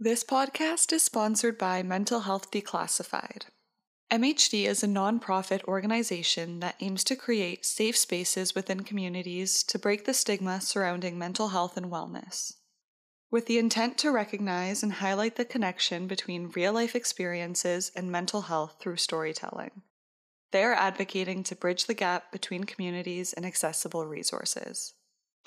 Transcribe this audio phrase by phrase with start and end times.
[0.00, 3.46] This podcast is sponsored by Mental Health Declassified.
[4.12, 10.04] MHD is a nonprofit organization that aims to create safe spaces within communities to break
[10.04, 12.52] the stigma surrounding mental health and wellness.
[13.32, 18.42] With the intent to recognize and highlight the connection between real life experiences and mental
[18.42, 19.82] health through storytelling,
[20.52, 24.94] they are advocating to bridge the gap between communities and accessible resources.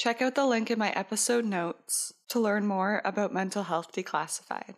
[0.01, 4.73] Check out the link in my episode notes to learn more about Mental Health Declassified.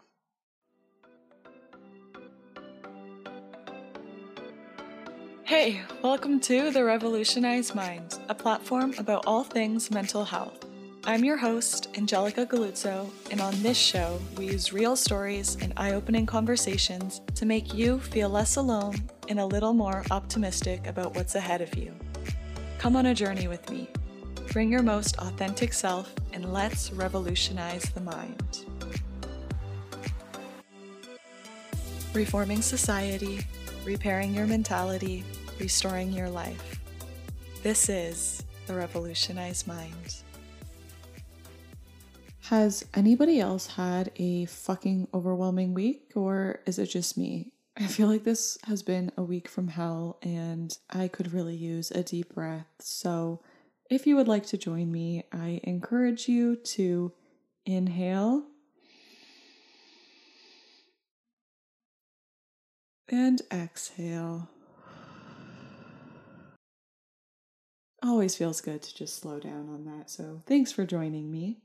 [5.46, 10.66] Hey, welcome to The Revolutionized Mind, a platform about all things mental health.
[11.06, 15.94] I'm your host, Angelica Galuzzo, and on this show, we use real stories and eye
[15.94, 18.96] opening conversations to make you feel less alone
[19.30, 21.96] and a little more optimistic about what's ahead of you.
[22.78, 23.88] Come on a journey with me.
[24.52, 28.66] Bring your most authentic self and let's revolutionize the mind.
[32.14, 33.40] Reforming society,
[33.86, 35.24] repairing your mentality,
[35.60, 36.80] restoring your life.
[37.64, 40.24] This is the Revolutionized Mind.
[42.42, 47.54] Has anybody else had a fucking overwhelming week, or is it just me?
[47.78, 51.90] I feel like this has been a week from hell, and I could really use
[51.90, 52.68] a deep breath.
[52.80, 53.42] So,
[53.94, 57.12] if you would like to join me, I encourage you to
[57.66, 58.46] inhale
[63.10, 64.50] and exhale.
[68.02, 71.63] Always feels good to just slow down on that, so thanks for joining me.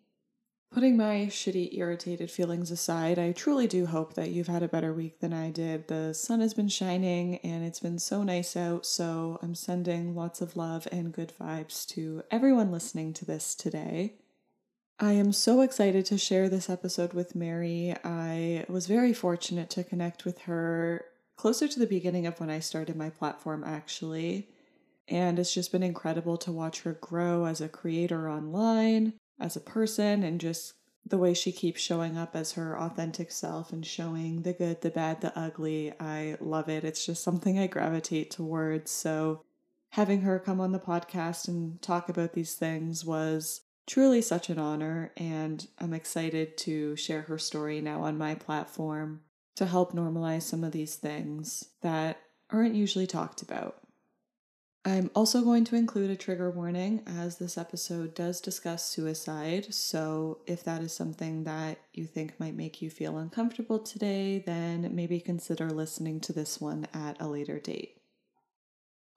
[0.70, 4.92] Putting my shitty, irritated feelings aside, I truly do hope that you've had a better
[4.92, 5.88] week than I did.
[5.88, 10.42] The sun has been shining and it's been so nice out, so I'm sending lots
[10.42, 14.16] of love and good vibes to everyone listening to this today.
[15.00, 17.94] I am so excited to share this episode with Mary.
[18.04, 21.04] I was very fortunate to connect with her
[21.36, 24.48] closer to the beginning of when I started my platform, actually.
[25.08, 29.60] And it's just been incredible to watch her grow as a creator online, as a
[29.60, 30.74] person, and just
[31.06, 34.90] the way she keeps showing up as her authentic self and showing the good, the
[34.90, 35.92] bad, the ugly.
[35.98, 36.84] I love it.
[36.84, 38.90] It's just something I gravitate towards.
[38.90, 39.44] So,
[39.90, 44.58] having her come on the podcast and talk about these things was truly such an
[44.58, 45.12] honor.
[45.16, 49.22] And I'm excited to share her story now on my platform
[49.56, 53.80] to help normalize some of these things that aren't usually talked about.
[54.88, 59.74] I'm also going to include a trigger warning as this episode does discuss suicide.
[59.74, 64.88] So, if that is something that you think might make you feel uncomfortable today, then
[64.94, 68.00] maybe consider listening to this one at a later date.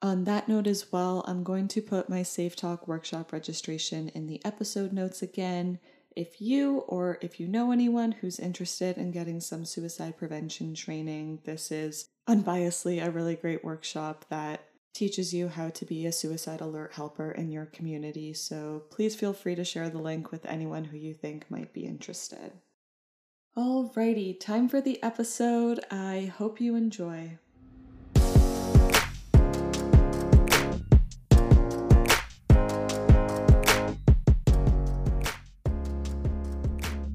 [0.01, 4.27] On that note, as well, I'm going to put my Safe Talk workshop registration in
[4.27, 5.79] the episode notes again.
[6.17, 11.39] If you or if you know anyone who's interested in getting some suicide prevention training,
[11.45, 16.61] this is unbiasedly a really great workshop that teaches you how to be a suicide
[16.61, 18.33] alert helper in your community.
[18.33, 21.85] So please feel free to share the link with anyone who you think might be
[21.85, 22.53] interested.
[23.57, 25.81] Alrighty, time for the episode.
[25.91, 27.37] I hope you enjoy.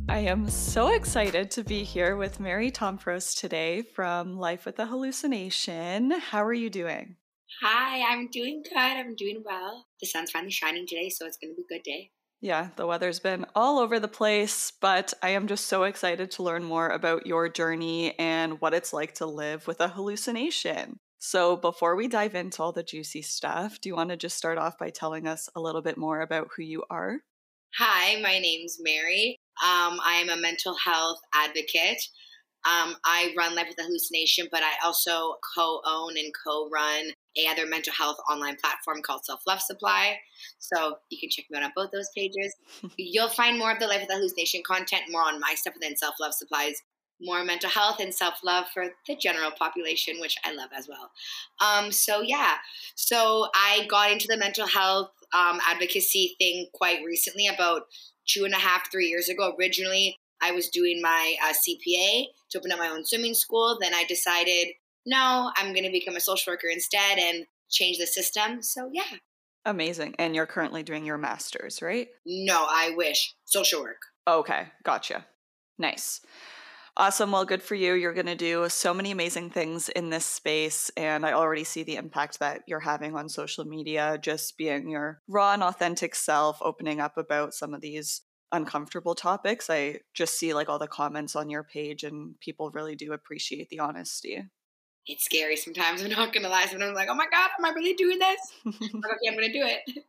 [0.08, 4.86] I am so excited to be here with Mary Tompros today from Life with a
[4.86, 6.10] Hallucination.
[6.10, 7.16] How are you doing?
[7.62, 8.76] Hi, I'm doing good.
[8.76, 9.86] I'm doing well.
[10.00, 12.10] The sun's finally shining today, so it's going to be a good day.
[12.40, 16.42] Yeah, the weather's been all over the place, but I am just so excited to
[16.42, 20.98] learn more about your journey and what it's like to live with a hallucination.
[21.18, 24.58] So, before we dive into all the juicy stuff, do you want to just start
[24.58, 27.20] off by telling us a little bit more about who you are?
[27.78, 29.40] Hi, my name's Mary.
[29.62, 32.02] Um, I am a mental health advocate.
[32.66, 37.12] Um, I run Life with a Hallucination, but I also co own and co run
[37.38, 40.16] a other mental health online platform called Self Love Supply.
[40.58, 42.54] So you can check me out on both those pages.
[42.96, 45.96] You'll find more of the Life with a Hallucination content more on my stuff than
[45.96, 46.82] Self Love Supplies
[47.20, 51.10] more mental health and self love for the general population, which I love as well.
[51.60, 52.56] Um, so, yeah,
[52.94, 57.82] so I got into the mental health um, advocacy thing quite recently, about
[58.26, 59.54] two and a half, three years ago.
[59.58, 63.78] Originally, I was doing my uh, CPA to open up my own swimming school.
[63.80, 64.68] Then I decided,
[65.04, 68.62] no, I'm going to become a social worker instead and change the system.
[68.62, 69.18] So, yeah.
[69.64, 70.14] Amazing.
[70.18, 72.08] And you're currently doing your master's, right?
[72.24, 73.34] No, I wish.
[73.44, 74.00] Social work.
[74.28, 75.26] Okay, gotcha.
[75.78, 76.20] Nice.
[76.98, 77.30] Awesome.
[77.30, 77.92] Well, good for you.
[77.92, 80.90] You're going to do so many amazing things in this space.
[80.96, 85.20] And I already see the impact that you're having on social media, just being your
[85.28, 88.22] raw and authentic self, opening up about some of these
[88.52, 89.68] uncomfortable topics.
[89.70, 93.68] I just see like all the comments on your page, and people really do appreciate
[93.68, 94.42] the honesty.
[95.06, 96.02] It's scary sometimes.
[96.04, 96.66] I'm not gonna lie.
[96.66, 98.40] Sometimes I'm like, oh my god, am I really doing this?
[98.66, 100.04] okay, I'm gonna do it.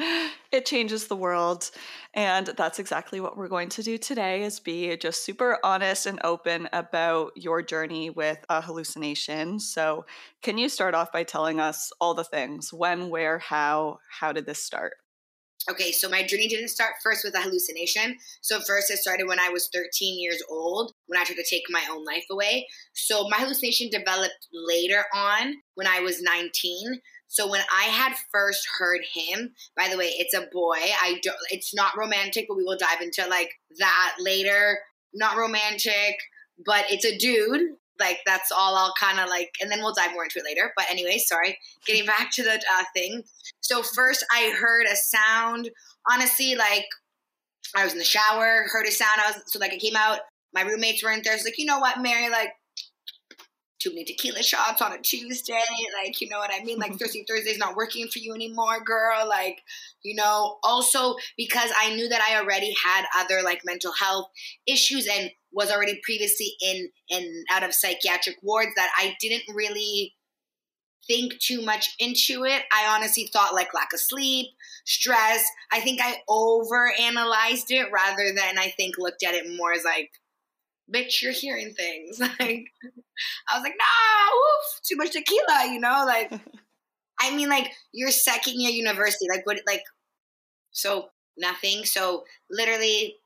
[0.52, 1.70] it changes the world
[2.14, 6.20] and that's exactly what we're going to do today is be just super honest and
[6.24, 10.04] open about your journey with a hallucination so
[10.42, 14.46] can you start off by telling us all the things when where how how did
[14.46, 14.94] this start
[15.68, 18.16] Okay, so my journey didn't start first with a hallucination.
[18.40, 21.64] So first it started when I was 13 years old when I tried to take
[21.68, 22.66] my own life away.
[22.94, 27.00] So my hallucination developed later on when I was 19.
[27.28, 30.78] So when I had first heard him, by the way, it's a boy.
[30.78, 34.78] I don't it's not romantic, but we will dive into like that later.
[35.12, 36.16] Not romantic,
[36.64, 37.76] but it's a dude.
[38.00, 40.72] Like that's all I'll kind of like, and then we'll dive more into it later.
[40.76, 41.58] But anyway, sorry.
[41.86, 43.22] Getting back to the uh, thing.
[43.60, 45.70] So first, I heard a sound.
[46.10, 46.86] Honestly, like
[47.76, 49.20] I was in the shower, heard a sound.
[49.24, 50.20] I was so like I came out.
[50.52, 51.34] My roommates weren't there.
[51.34, 52.28] It's like, you know what, Mary?
[52.28, 52.50] Like
[53.80, 55.54] too many tequila shots on a Tuesday.
[56.04, 56.78] Like, you know what I mean?
[56.78, 59.26] Like, Thursday Thursday's not working for you anymore, girl.
[59.26, 59.62] Like,
[60.02, 64.28] you know, also because I knew that I already had other like mental health
[64.66, 70.14] issues and was already previously in and out of psychiatric wards that I didn't really
[71.06, 72.62] think too much into it.
[72.72, 74.46] I honestly thought like lack of sleep,
[74.84, 75.44] stress.
[75.72, 79.84] I think I over analyzed it rather than I think looked at it more as
[79.84, 80.10] like
[80.92, 82.20] bitch, you're hearing things.
[82.40, 82.72] Like,
[83.48, 86.04] I was like, nah, oof, too much tequila, you know?
[86.06, 86.32] Like,
[87.20, 89.82] I mean, like, your second year university, like, what, like,
[90.70, 91.84] so nothing.
[91.84, 93.16] So, literally,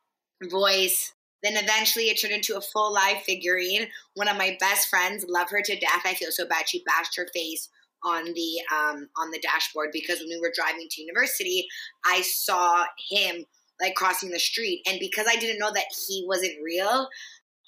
[0.50, 1.13] voice.
[1.44, 3.88] Then eventually it turned into a full live figurine.
[4.14, 6.00] One of my best friends, love her to death.
[6.04, 6.68] I feel so bad.
[6.68, 7.68] She bashed her face
[8.02, 11.66] on the um, on the dashboard because when we were driving to university,
[12.04, 13.44] I saw him
[13.80, 17.08] like crossing the street, and because I didn't know that he wasn't real,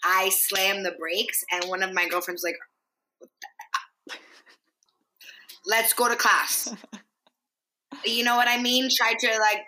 [0.04, 2.54] I slammed the brakes, and one of my girlfriends was
[4.08, 4.18] like,
[5.66, 6.74] "Let's go to class."
[8.04, 8.88] you know what I mean?
[8.90, 9.64] Tried to like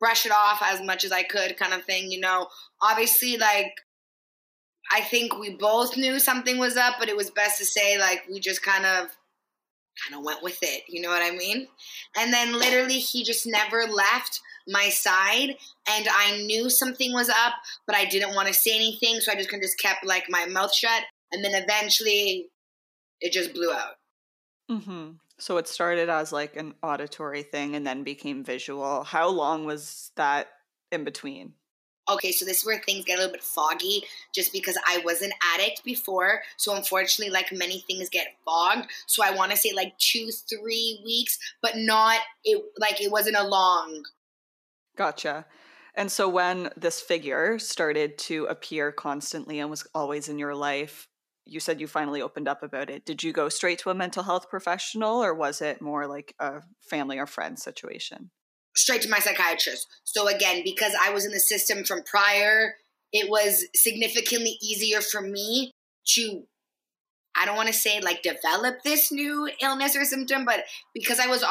[0.00, 2.10] brush it off as much as I could, kind of thing.
[2.10, 2.48] You know,
[2.82, 3.72] obviously, like
[4.92, 8.22] I think we both knew something was up, but it was best to say like
[8.30, 9.08] we just kind of
[10.04, 10.84] kind of went with it.
[10.88, 11.68] You know what I mean?
[12.16, 15.56] And then literally, he just never left my side
[15.88, 17.54] and I knew something was up,
[17.86, 20.24] but I didn't want to say anything, so I just kind of just kept like
[20.28, 22.48] my mouth shut, and then eventually
[23.20, 23.99] it just blew out.
[24.70, 25.10] Mm-hmm.
[25.38, 29.04] So it started as like an auditory thing and then became visual.
[29.04, 30.48] How long was that
[30.92, 31.54] in between?
[32.10, 35.22] Okay, so this is where things get a little bit foggy just because I was
[35.22, 36.42] an addict before.
[36.56, 38.90] So unfortunately, like many things get fogged.
[39.06, 43.36] So I want to say like two, three weeks, but not it like it wasn't
[43.36, 44.04] a long
[44.96, 45.46] Gotcha.
[45.94, 51.08] And so when this figure started to appear constantly and was always in your life,
[51.46, 53.04] you said you finally opened up about it.
[53.04, 56.60] Did you go straight to a mental health professional or was it more like a
[56.80, 58.30] family or friend situation?
[58.76, 59.88] Straight to my psychiatrist.
[60.04, 62.74] So again, because I was in the system from prior,
[63.12, 65.72] it was significantly easier for me
[66.14, 66.44] to
[67.36, 71.28] I don't want to say like develop this new illness or symptom, but because I
[71.28, 71.44] was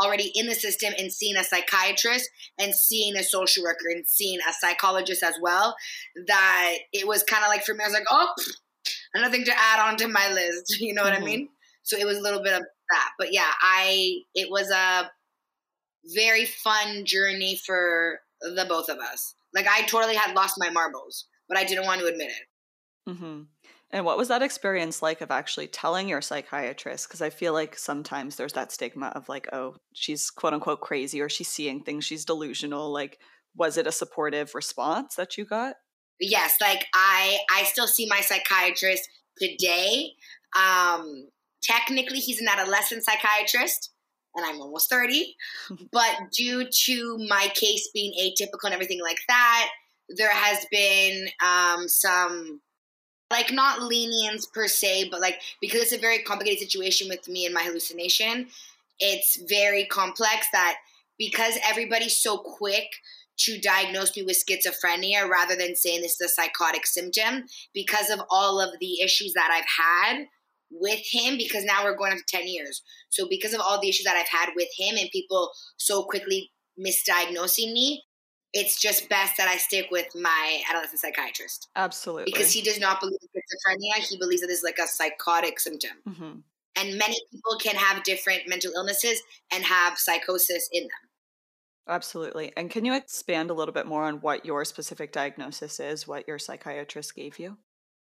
[0.00, 2.28] already in the system and seeing a psychiatrist
[2.58, 5.76] and seeing a social worker and seeing a psychologist as well,
[6.26, 8.28] that it was kind of like for me, I was like, oh,
[9.14, 10.76] another thing to add on to my list.
[10.80, 11.22] You know what mm-hmm.
[11.22, 11.48] I mean?
[11.82, 13.10] So it was a little bit of that.
[13.18, 15.10] But yeah, I, it was a
[16.14, 19.34] very fun journey for the both of us.
[19.54, 23.10] Like I totally had lost my marbles, but I didn't want to admit it.
[23.10, 23.42] Mm-hmm.
[23.90, 27.08] And what was that experience like of actually telling your psychiatrist?
[27.08, 31.20] Because I feel like sometimes there's that stigma of like, oh, she's quote unquote crazy
[31.20, 32.92] or she's seeing things, she's delusional.
[32.92, 33.18] Like,
[33.56, 35.76] was it a supportive response that you got?
[36.20, 39.08] Yes, like I I still see my psychiatrist
[39.38, 40.12] today.
[40.56, 41.28] Um
[41.62, 43.90] technically he's an adolescent psychiatrist
[44.34, 45.36] and I'm almost 30,
[45.92, 49.68] but due to my case being atypical and everything like that,
[50.08, 52.60] there has been um some
[53.30, 57.44] like not lenience per se, but like because it's a very complicated situation with me
[57.44, 58.48] and my hallucination,
[59.00, 60.76] it's very complex that
[61.18, 62.86] because everybody's so quick
[63.38, 68.20] to diagnose me with schizophrenia rather than saying this is a psychotic symptom because of
[68.30, 70.26] all of the issues that I've had
[70.70, 72.82] with him because now we're going on to 10 years.
[73.08, 76.50] So because of all the issues that I've had with him and people so quickly
[76.78, 78.02] misdiagnosing me,
[78.52, 81.68] it's just best that I stick with my adolescent psychiatrist.
[81.76, 82.32] Absolutely.
[82.32, 84.04] Because he does not believe in schizophrenia.
[84.08, 85.90] He believes that it's like a psychotic symptom.
[86.08, 86.32] Mm-hmm.
[86.76, 89.20] And many people can have different mental illnesses
[89.52, 91.07] and have psychosis in them.
[91.88, 92.52] Absolutely.
[92.56, 96.28] And can you expand a little bit more on what your specific diagnosis is, what
[96.28, 97.56] your psychiatrist gave you?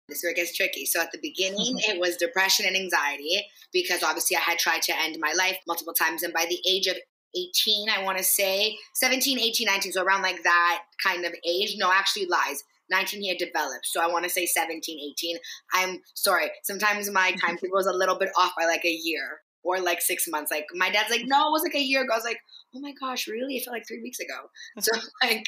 [0.09, 0.87] This is where it gets tricky.
[0.87, 1.97] So at the beginning, mm-hmm.
[1.97, 5.95] it was depression and anxiety because obviously I had tried to end my life multiple
[5.95, 6.23] times.
[6.23, 6.97] And by the age of
[7.37, 11.75] 18, I want to say 17, 18, 19, so around like that kind of age.
[11.79, 12.63] No, actually lies.
[12.91, 13.87] 19 he had developed.
[13.87, 15.37] So I want to say 17, 18.
[15.75, 16.51] I'm sorry.
[16.63, 20.27] Sometimes my timetable is a little bit off by like a year or like six
[20.29, 20.51] months.
[20.51, 22.13] Like my dad's like, no, it was like a year ago.
[22.13, 22.39] I was like,
[22.75, 23.57] oh my gosh, really?
[23.57, 24.49] It felt like three weeks ago.
[24.81, 24.93] So
[25.23, 25.47] like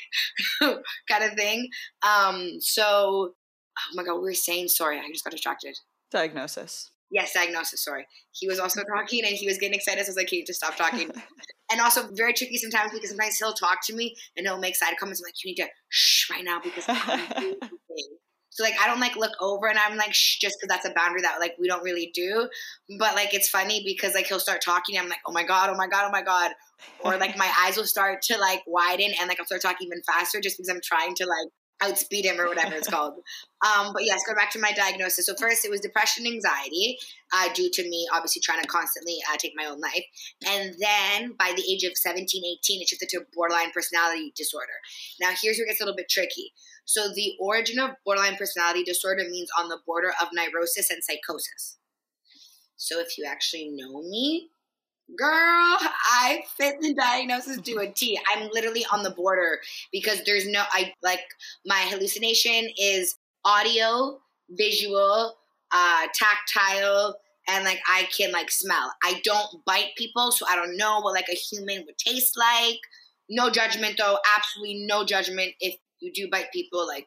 [1.09, 1.69] kind of thing.
[2.07, 5.77] Um, so oh my god, we were saying sorry, I just got distracted.
[6.11, 6.91] Diagnosis.
[7.11, 7.85] Yes, diagnosis.
[7.85, 10.05] Sorry, he was also talking and he was getting excited.
[10.05, 11.11] So I was like, "Can you just stop talking?"
[11.71, 14.95] and also very tricky sometimes because sometimes he'll talk to me and he'll make side
[14.99, 15.21] comments.
[15.21, 16.87] I'm like, "You need to shh right now because."
[18.59, 20.93] So like I don't like look over and I'm like shh just because that's a
[20.93, 22.49] boundary that like we don't really do.
[22.99, 24.99] But like it's funny because like he'll start talking.
[24.99, 25.71] I'm like, "Oh my god!
[25.71, 26.07] Oh my god!
[26.09, 26.51] Oh my god!"
[27.05, 30.03] Or like my eyes will start to like widen and like I'll start talking even
[30.03, 33.15] faster just because I'm trying to like outspeed him or whatever it's called.
[33.59, 35.27] Um, but yes, go back to my diagnosis.
[35.27, 36.97] So first, it was depression, anxiety,
[37.35, 40.05] uh, due to me obviously trying to constantly uh, take my own life,
[40.47, 44.79] and then by the age of 17, 18, it shifted to borderline personality disorder.
[45.21, 46.53] Now, here's where it gets a little bit tricky.
[46.85, 51.79] So the origin of borderline personality disorder means on the border of neurosis and psychosis.
[52.77, 54.51] So if you actually know me,
[55.17, 58.21] Girl, I fit the diagnosis to a T.
[58.35, 59.59] I'm literally on the border
[59.91, 61.23] because there's no I like
[61.65, 64.19] my hallucination is audio,
[64.51, 65.35] visual,
[65.73, 67.17] uh tactile,
[67.49, 68.93] and like I can like smell.
[69.03, 72.79] I don't bite people, so I don't know what like a human would taste like.
[73.31, 77.07] No judgment though, absolutely no judgment if you do bite people, like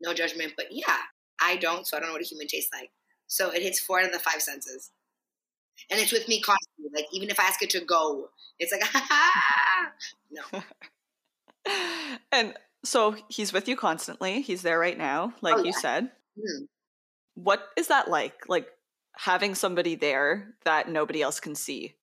[0.00, 0.52] no judgment.
[0.56, 0.98] But yeah,
[1.40, 2.90] I don't, so I don't know what a human tastes like.
[3.28, 4.90] So it hits four out of the five senses
[5.90, 6.90] and it's with me constantly.
[6.94, 8.28] Like even if I ask it to go,
[8.58, 8.82] it's like
[10.62, 10.62] no.
[12.32, 12.54] and
[12.84, 14.42] so he's with you constantly.
[14.42, 15.64] He's there right now, like oh, yeah.
[15.64, 16.04] you said.
[16.38, 16.64] Mm-hmm.
[17.34, 18.48] What is that like?
[18.48, 18.68] Like
[19.16, 21.94] having somebody there that nobody else can see.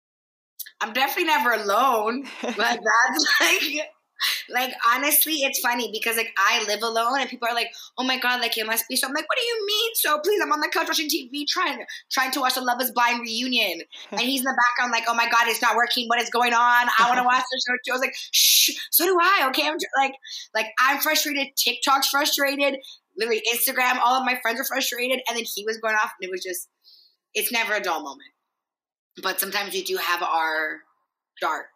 [0.80, 3.90] I'm definitely never alone, but that's like
[4.50, 8.18] like honestly, it's funny because like I live alone and people are like, "Oh my
[8.20, 10.51] god, like it must be so." I'm like, "What do you mean?" So please, I'm
[10.51, 14.22] on the couch watching TV, trying trying to watch the Love Is Blind reunion, and
[14.22, 16.08] he's in the background like, "Oh my god, it's not working.
[16.08, 16.88] What is going on?
[17.00, 19.48] I want to watch the show too." I was like, "Shh." So do I.
[19.50, 20.13] Okay, I'm like,
[20.54, 21.48] like I'm frustrated.
[21.56, 22.78] TikTok's frustrated.
[23.18, 24.00] Literally, Instagram.
[24.04, 26.44] All of my friends are frustrated, and then he was going off, and it was
[26.44, 26.70] just,
[27.34, 28.30] it's never a dull moment.
[29.22, 30.80] But sometimes we do have our
[31.42, 31.68] dark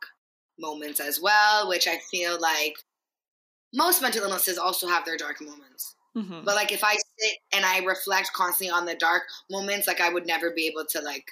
[0.59, 2.75] moments as well, which I feel like
[3.73, 5.95] most mental illnesses also have their dark moments.
[6.17, 6.45] Mm-hmm.
[6.45, 10.09] But like if I sit and I reflect constantly on the dark moments, like I
[10.09, 11.25] would never be able to like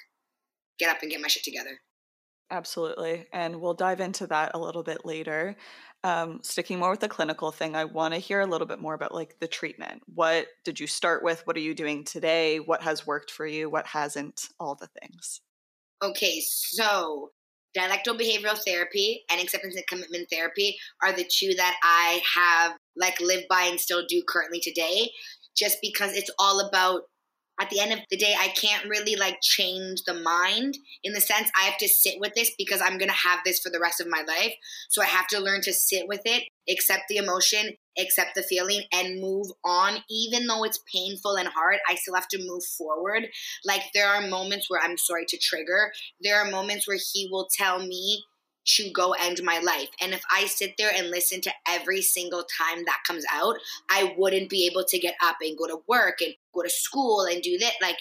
[0.78, 1.80] get up and get my shit together.
[2.50, 3.26] Absolutely.
[3.32, 5.56] And we'll dive into that a little bit later.
[6.02, 8.92] Um, sticking more with the clinical thing, I want to hear a little bit more
[8.92, 10.02] about like the treatment.
[10.14, 11.40] What did you start with?
[11.46, 12.58] What are you doing today?
[12.58, 13.70] What has worked for you?
[13.70, 14.48] What hasn't?
[14.60, 15.40] All the things.
[16.02, 17.30] Okay, so
[17.74, 23.20] dialectical behavioral therapy and acceptance and commitment therapy are the two that I have like
[23.20, 25.10] lived by and still do currently today
[25.56, 27.02] just because it's all about
[27.60, 31.20] at the end of the day, I can't really like change the mind in the
[31.20, 33.78] sense I have to sit with this because I'm going to have this for the
[33.80, 34.54] rest of my life.
[34.90, 38.82] So I have to learn to sit with it, accept the emotion, accept the feeling,
[38.92, 39.98] and move on.
[40.10, 43.28] Even though it's painful and hard, I still have to move forward.
[43.64, 47.48] Like there are moments where I'm sorry to trigger, there are moments where he will
[47.56, 48.24] tell me,
[48.66, 49.90] to go end my life.
[50.00, 53.56] And if I sit there and listen to every single time that comes out,
[53.90, 57.26] I wouldn't be able to get up and go to work and go to school
[57.30, 57.74] and do that.
[57.82, 57.98] Like,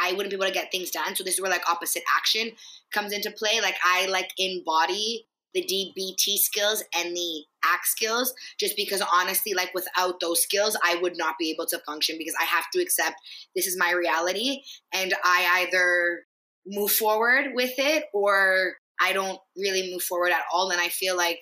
[0.00, 1.16] I wouldn't be able to get things done.
[1.16, 2.52] So this is where like opposite action
[2.92, 3.60] comes into play.
[3.60, 5.26] Like I like embody
[5.56, 10.96] the DBT skills and the ACT skills just because honestly like without those skills I
[10.96, 13.16] would not be able to function because I have to accept
[13.56, 14.60] this is my reality
[14.92, 16.26] and I either
[16.66, 20.70] move forward with it or I don't really move forward at all.
[20.70, 21.40] And I feel like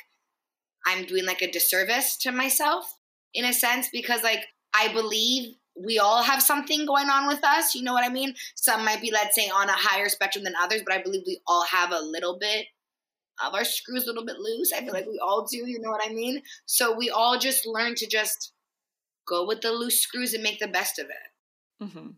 [0.86, 2.92] I'm doing like a disservice to myself
[3.32, 4.44] in a sense because like
[4.74, 7.74] I believe we all have something going on with us.
[7.74, 8.34] You know what I mean?
[8.54, 11.40] Some might be, let's say, on a higher spectrum than others, but I believe we
[11.48, 12.66] all have a little bit
[13.44, 14.72] of our screws a little bit loose.
[14.72, 15.58] I feel like we all do.
[15.58, 16.42] You know what I mean?
[16.66, 18.52] So we all just learn to just
[19.26, 21.84] go with the loose screws and make the best of it.
[21.84, 22.08] Mm-hmm.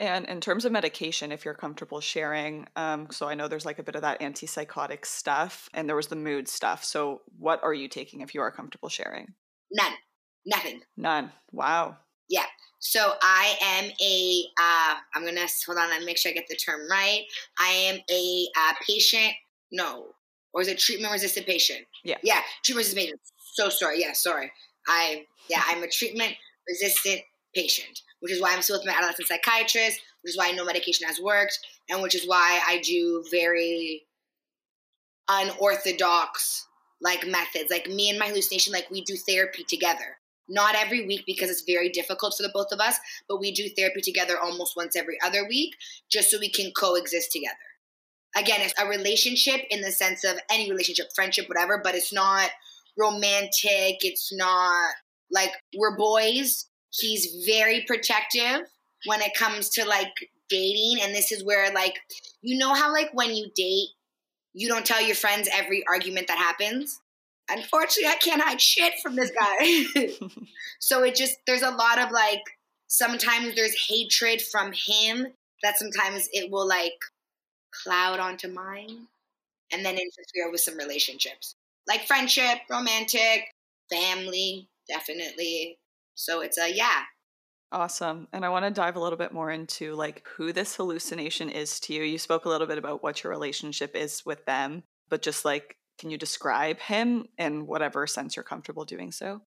[0.00, 3.78] And in terms of medication, if you're comfortable sharing, um, so I know there's like
[3.78, 6.84] a bit of that antipsychotic stuff and there was the mood stuff.
[6.84, 9.34] So what are you taking if you are comfortable sharing?
[9.70, 9.92] None.
[10.46, 10.80] Nothing.
[10.96, 11.30] None.
[11.52, 11.96] Wow.
[12.28, 12.46] Yeah.
[12.80, 14.44] So I am a.
[14.60, 17.22] Uh, I'm gonna hold on and make sure I get the term right.
[17.58, 19.32] I am a uh, patient.
[19.72, 20.08] No,
[20.54, 21.80] or is it treatment resistant patient?
[22.04, 22.16] Yeah.
[22.22, 23.20] Yeah, treatment resistant patient.
[23.54, 24.00] So sorry.
[24.00, 24.52] Yeah, sorry.
[24.88, 26.34] I yeah, I'm a treatment
[26.68, 27.20] resistant
[27.54, 30.64] patient, which is why I'm still with my adolescent psychiatrist, which is why I know
[30.64, 31.58] medication has worked,
[31.90, 34.04] and which is why I do very
[35.28, 36.66] unorthodox
[37.00, 37.70] like methods.
[37.70, 40.18] Like me and my hallucination, like we do therapy together.
[40.48, 43.68] Not every week because it's very difficult for the both of us, but we do
[43.70, 45.74] therapy together almost once every other week
[46.10, 47.56] just so we can coexist together.
[48.36, 52.50] Again, it's a relationship in the sense of any relationship, friendship, whatever, but it's not
[52.98, 53.98] romantic.
[54.00, 54.94] It's not
[55.30, 56.66] like we're boys.
[56.90, 58.68] He's very protective
[59.06, 60.12] when it comes to like
[60.48, 61.02] dating.
[61.02, 61.98] And this is where, like,
[62.42, 63.88] you know how, like, when you date,
[64.52, 67.00] you don't tell your friends every argument that happens?
[67.50, 70.06] Unfortunately, I can't hide shit from this guy.
[70.78, 72.40] so it just, there's a lot of like,
[72.86, 75.26] sometimes there's hatred from him
[75.62, 76.92] that sometimes it will like
[77.82, 79.06] cloud onto mine
[79.72, 83.46] and then interfere with some relationships like friendship, romantic,
[83.90, 85.78] family, definitely.
[86.14, 87.02] So it's a yeah.
[87.72, 88.28] Awesome.
[88.32, 91.80] And I want to dive a little bit more into like who this hallucination is
[91.80, 92.02] to you.
[92.02, 95.76] You spoke a little bit about what your relationship is with them, but just like
[95.98, 99.40] can you describe him in whatever sense you're comfortable doing so?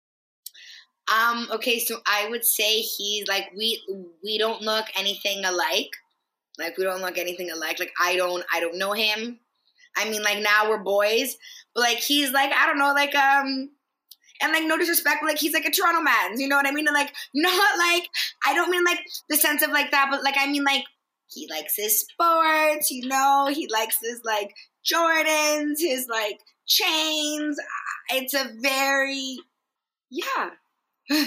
[1.12, 3.82] Um okay, so I would say he's like we
[4.22, 5.90] we don't look anything alike.
[6.58, 7.78] Like we don't look anything alike.
[7.78, 9.40] Like I don't I don't know him.
[9.96, 11.36] I mean like now we're boys,
[11.74, 13.70] but like he's like I don't know like um
[14.42, 16.72] and like no disrespect, but like he's like a Toronto man, you know what I
[16.72, 16.86] mean?
[16.86, 18.08] And like not like
[18.46, 20.84] I don't mean like the sense of like that, but like I mean like
[21.28, 27.58] he likes his sports, you know, he likes his like Jordans, his like chains.
[28.10, 29.38] It's a very
[30.10, 30.50] yeah.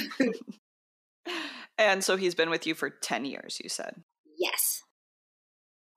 [1.77, 3.95] and so he's been with you for 10 years, you said.
[4.37, 4.83] Yes.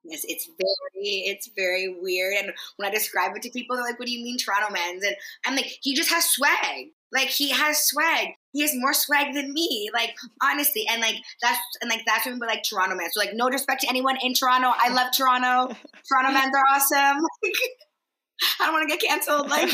[0.04, 2.34] Yes, it's very, it's very weird.
[2.34, 5.04] And when I describe it to people, they're like, "What do you mean, Toronto man's?"
[5.04, 5.14] And
[5.44, 6.92] I'm like, "He just has swag.
[7.12, 8.28] Like he has swag.
[8.52, 9.90] He has more swag than me.
[9.92, 13.10] Like honestly, and like that's and like that's when we're like Toronto man.
[13.10, 14.72] So like, no disrespect to anyone in Toronto.
[14.76, 15.74] I love Toronto.
[16.08, 17.24] Toronto men are awesome.
[18.60, 19.50] I don't want to get canceled.
[19.50, 19.70] Like,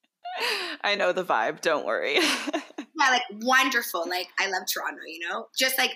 [0.82, 1.60] I know the vibe.
[1.60, 2.14] Don't worry.
[2.14, 2.60] yeah,
[2.98, 4.08] like wonderful.
[4.08, 5.02] Like I love Toronto.
[5.06, 5.92] You know, just like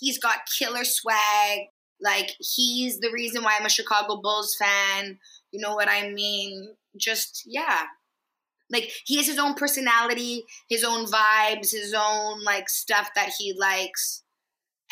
[0.00, 1.68] he's got killer swag
[2.04, 5.18] like he's the reason why I'm a Chicago Bulls fan.
[5.50, 6.74] You know what I mean?
[6.96, 7.84] Just yeah.
[8.70, 13.54] Like he has his own personality, his own vibes, his own like stuff that he
[13.58, 14.22] likes.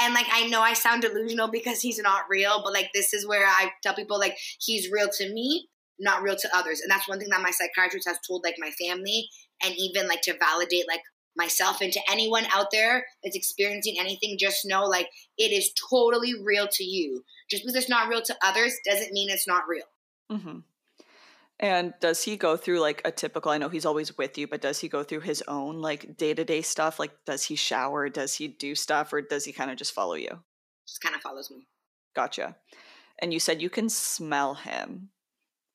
[0.00, 3.28] And like I know I sound delusional because he's not real, but like this is
[3.28, 5.68] where I tell people like he's real to me,
[6.00, 6.80] not real to others.
[6.80, 9.28] And that's one thing that my psychiatrist has told like my family
[9.62, 11.02] and even like to validate like
[11.36, 16.34] myself and to anyone out there that's experiencing anything, just know like it is totally
[16.42, 17.24] real to you.
[17.50, 19.84] Just because it's not real to others doesn't mean it's not real.
[20.30, 20.58] Mm-hmm.
[21.60, 23.52] And does he go through like a typical?
[23.52, 26.34] I know he's always with you, but does he go through his own like day
[26.34, 26.98] to day stuff?
[26.98, 28.08] Like, does he shower?
[28.08, 30.40] Does he do stuff, or does he kind of just follow you?
[30.88, 31.68] Just kind of follows me.
[32.16, 32.56] Gotcha.
[33.20, 35.10] And you said you can smell him.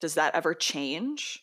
[0.01, 1.41] Does that ever change?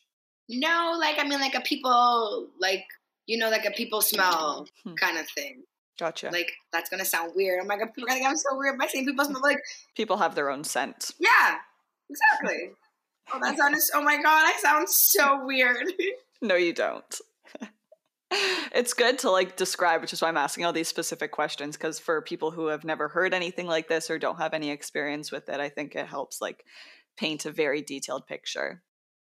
[0.48, 2.84] No, like I mean, like a people like
[3.26, 4.94] you know, like a people smell hmm.
[4.94, 5.62] kind of thing.
[5.98, 6.30] Gotcha.
[6.30, 7.60] Like that's gonna sound weird.
[7.60, 9.62] I'm like, people gonna think I'm so weird by saying people smell like
[9.96, 11.12] people have their own scent.
[11.18, 11.56] Yeah,
[12.10, 12.70] exactly.
[13.32, 13.80] oh, that sounded.
[13.94, 15.92] Oh my god, I sound so weird.
[16.42, 17.20] no, you don't.
[18.74, 21.76] it's good to like describe, which is why I'm asking all these specific questions.
[21.76, 25.30] Because for people who have never heard anything like this or don't have any experience
[25.30, 26.64] with it, I think it helps like
[27.16, 28.82] paint a very detailed picture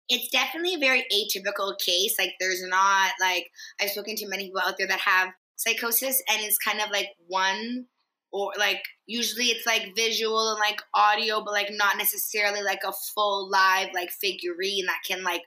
[0.10, 2.15] it's definitely a very atypical case.
[2.17, 3.50] Like there's not like
[3.82, 7.10] I've spoken to many people out there that have psychosis and it's kind of like
[7.28, 7.86] one
[8.32, 12.93] or like usually it's like visual and like audio, but like not necessarily like a
[13.13, 15.43] full live like figurine that can like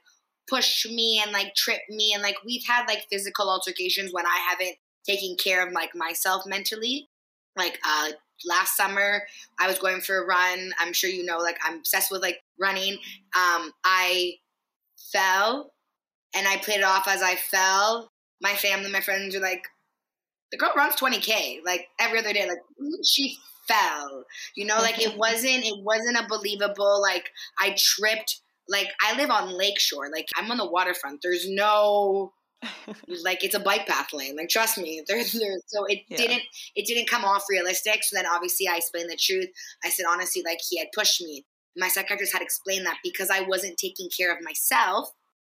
[0.49, 4.47] push me and like trip me and like we've had like physical altercations when I
[4.49, 4.75] haven't
[5.07, 7.07] taken care of like myself mentally.
[7.55, 8.09] Like uh
[8.45, 9.23] last summer
[9.59, 10.71] I was going for a run.
[10.79, 12.93] I'm sure you know like I'm obsessed with like running.
[13.35, 14.33] Um I
[15.11, 15.71] fell
[16.35, 18.11] and I played it off as I fell.
[18.41, 19.63] My family, my friends were like,
[20.51, 22.47] the girl runs 20K, like every other day.
[22.47, 22.59] Like,
[23.05, 23.37] she
[23.67, 24.25] fell.
[24.55, 28.41] You know, like it wasn't, it wasn't a believable, like, I tripped.
[28.67, 30.09] Like, I live on Lakeshore.
[30.11, 31.21] Like, I'm on the waterfront.
[31.21, 32.31] There's no,
[33.23, 34.35] like it's a bike path lane.
[34.35, 36.17] Like trust me, there's there, so it yeah.
[36.17, 36.43] didn't
[36.75, 38.03] it didn't come off realistic.
[38.03, 39.49] So then obviously I explained the truth.
[39.83, 41.43] I said honestly, like he had pushed me
[41.77, 45.11] my psychiatrist had explained that because I wasn't taking care of myself,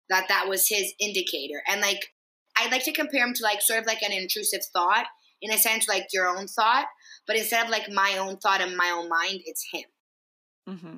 [0.09, 1.61] that that was his indicator.
[1.67, 2.13] And like,
[2.57, 5.05] I like to compare him to like sort of like an intrusive thought
[5.41, 6.85] in a sense, like your own thought,
[7.27, 9.83] but instead of like my own thought and my own mind, it's him.
[10.67, 10.97] Mm-hmm.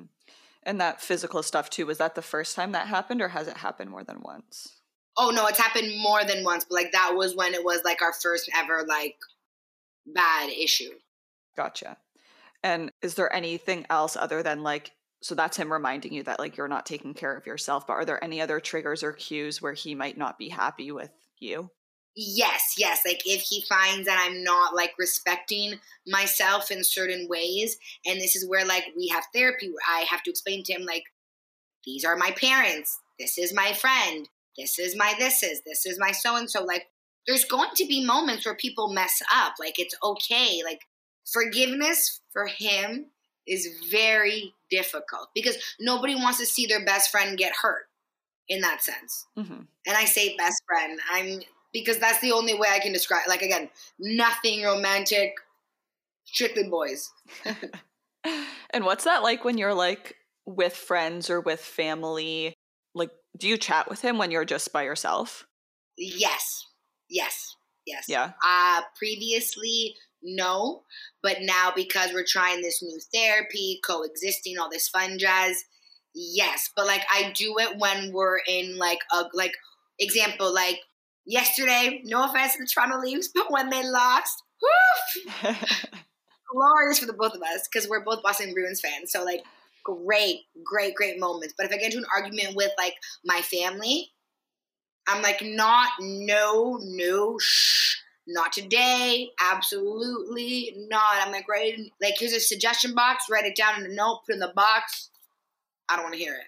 [0.62, 3.58] And that physical stuff too, was that the first time that happened or has it
[3.58, 4.80] happened more than once?
[5.16, 8.00] Oh no, it's happened more than once, but like that was when it was like
[8.00, 9.16] our first ever like
[10.06, 10.92] bad issue.
[11.56, 11.98] Gotcha.
[12.62, 16.56] And is there anything else other than like so that's him reminding you that like
[16.56, 19.74] you're not taking care of yourself, but are there any other triggers or cues where
[19.74, 21.70] he might not be happy with you?
[22.16, 23.00] Yes, yes.
[23.06, 28.34] Like if he finds that I'm not like respecting myself in certain ways, and this
[28.34, 31.04] is where like we have therapy where I have to explain to him like
[31.84, 35.98] these are my parents, this is my friend, this is my this is, this is
[35.98, 36.64] my so and so.
[36.64, 36.86] Like
[37.26, 39.54] there's going to be moments where people mess up.
[39.60, 40.62] Like it's okay.
[40.64, 40.80] Like
[41.30, 43.06] forgiveness for him
[43.46, 47.86] is very difficult because nobody wants to see their best friend get hurt
[48.48, 49.26] in that sense.
[49.38, 49.62] Mm-hmm.
[49.86, 51.40] And I say best friend, I'm
[51.72, 53.22] because that's the only way I can describe.
[53.28, 55.34] Like again, nothing romantic,
[56.24, 57.10] strictly boys.
[58.70, 62.54] and what's that like when you're like with friends or with family?
[62.94, 65.46] Like, do you chat with him when you're just by yourself?
[65.96, 66.66] Yes,
[67.08, 68.06] yes, yes.
[68.08, 68.32] Yeah.
[68.44, 70.82] Uh previously, no,
[71.22, 75.64] but now because we're trying this new therapy, coexisting, all this fun jazz,
[76.14, 76.70] yes.
[76.74, 79.54] But like I do it when we're in like a like
[79.98, 80.78] example like
[81.26, 82.02] yesterday.
[82.04, 84.42] No offense to the Toronto Leafs, but when they lost,
[86.52, 89.12] glorious for the both of us because we're both Boston Bruins fans.
[89.12, 89.42] So like
[89.84, 91.54] great, great, great moments.
[91.56, 94.10] But if I get into an argument with like my family,
[95.08, 97.96] I'm like not no no shh
[98.32, 99.30] not today.
[99.40, 101.16] Absolutely not.
[101.20, 103.24] I'm like, right, like, here's a suggestion box.
[103.30, 105.10] Write it down in a note, put in the box.
[105.88, 106.46] I don't want to hear it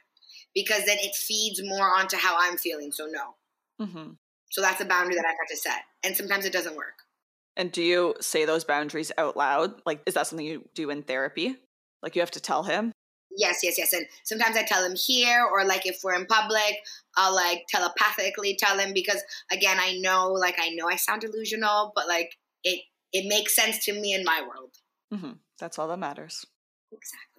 [0.55, 2.93] because then it feeds more onto how I'm feeling.
[2.93, 3.85] So, no.
[3.85, 4.13] Mm-hmm.
[4.51, 5.83] So, that's a boundary that I have to set.
[6.05, 7.03] And sometimes it doesn't work.
[7.57, 9.75] And do you say those boundaries out loud?
[9.85, 11.57] Like, is that something you do in therapy?
[12.03, 12.92] Like, you have to tell him?
[13.37, 13.93] Yes, yes, yes.
[13.93, 16.79] And sometimes I tell him here, or like if we're in public,
[17.17, 21.93] I'll like telepathically tell him because again, I know, like I know I sound delusional,
[21.95, 22.81] but like it
[23.13, 24.75] it makes sense to me in my world.
[25.13, 25.33] Mm-hmm.
[25.59, 26.45] That's all that matters.
[26.93, 27.33] Exactly.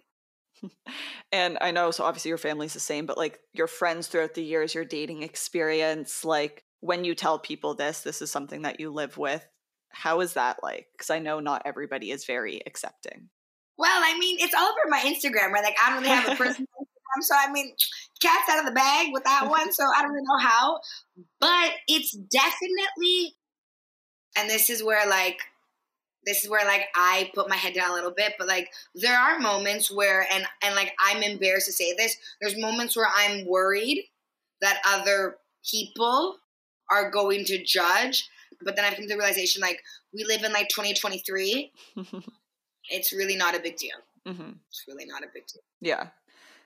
[1.32, 4.44] and I know, so obviously your family's the same, but like your friends throughout the
[4.44, 8.92] years, your dating experience, like when you tell people this, this is something that you
[8.92, 9.46] live with.
[9.90, 10.88] How is that like?
[10.94, 13.30] Because I know not everybody is very accepting.
[13.78, 15.64] Well, I mean, it's all over my Instagram, right?
[15.64, 17.74] Like, I don't really have a personal Instagram, so I mean,
[18.22, 19.72] cat's out of the bag with that one.
[19.72, 20.80] So I don't really know how,
[21.40, 23.36] but it's definitely,
[24.38, 25.40] and this is where like,
[26.26, 29.18] this is where like I put my head down a little bit, but like there
[29.18, 33.46] are moments where, and and like I'm embarrassed to say this, there's moments where I'm
[33.46, 34.06] worried
[34.62, 35.36] that other
[35.70, 36.38] people
[36.90, 38.30] are going to judge,
[38.62, 39.82] but then I've come to the realization like
[40.14, 41.72] we live in like 2023.
[42.90, 43.98] it's really not a big deal.
[44.28, 44.52] Mm-hmm.
[44.70, 45.62] It's really not a big deal.
[45.82, 46.08] Yeah.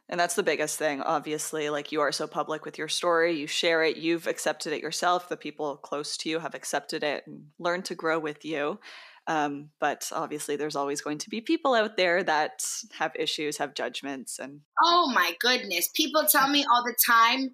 [0.10, 1.70] And that's the biggest thing, obviously.
[1.70, 5.28] Like you are so public with your story, you share it, you've accepted it yourself.
[5.28, 8.80] The people close to you have accepted it and learned to grow with you.
[9.28, 12.64] Um, but obviously, there's always going to be people out there that
[12.98, 17.54] have issues, have judgments, and oh my goodness, people tell me all the time,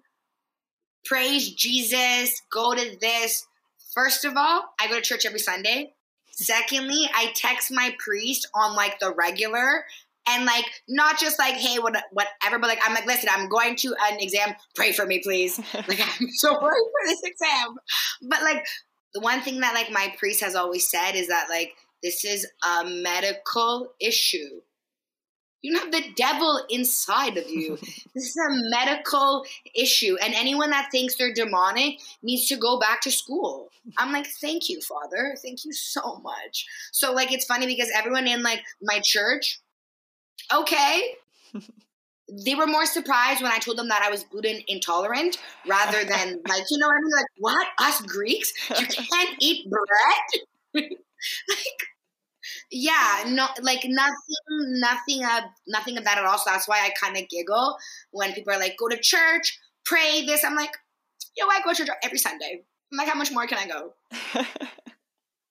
[1.04, 3.44] praise Jesus, go to this.
[3.92, 5.94] First of all, I go to church every Sunday.
[6.36, 9.84] Secondly, I text my priest on like the regular
[10.26, 13.76] and like not just like hey what whatever but like i'm like listen i'm going
[13.76, 14.54] to an exam.
[14.74, 15.60] Pray for me please.
[15.74, 17.74] Like i'm so worried for this exam.
[18.22, 18.64] But like
[19.12, 22.46] the one thing that like my priest has always said is that like this is
[22.66, 24.60] a medical issue
[25.64, 27.76] you don't have the devil inside of you.
[28.14, 30.14] this is a medical issue.
[30.22, 33.70] And anyone that thinks they're demonic needs to go back to school.
[33.96, 35.34] I'm like, thank you, Father.
[35.42, 36.66] Thank you so much.
[36.92, 39.58] So, like, it's funny because everyone in like my church,
[40.52, 41.14] okay.
[42.44, 46.42] they were more surprised when I told them that I was gluten intolerant rather than
[46.48, 47.12] like, you know what I mean?
[47.16, 47.66] Like, what?
[47.78, 48.52] Us Greeks?
[48.68, 50.84] You can't eat bread?
[51.48, 51.93] like,
[52.70, 54.14] yeah, no, like nothing,
[54.80, 56.38] nothing of nothing of that at all.
[56.38, 57.76] So that's why I kind of giggle
[58.10, 60.76] when people are like, "Go to church, pray this." I'm like,
[61.36, 62.64] yo, I go to church every Sunday.
[62.92, 63.94] I'm like, how much more can I go?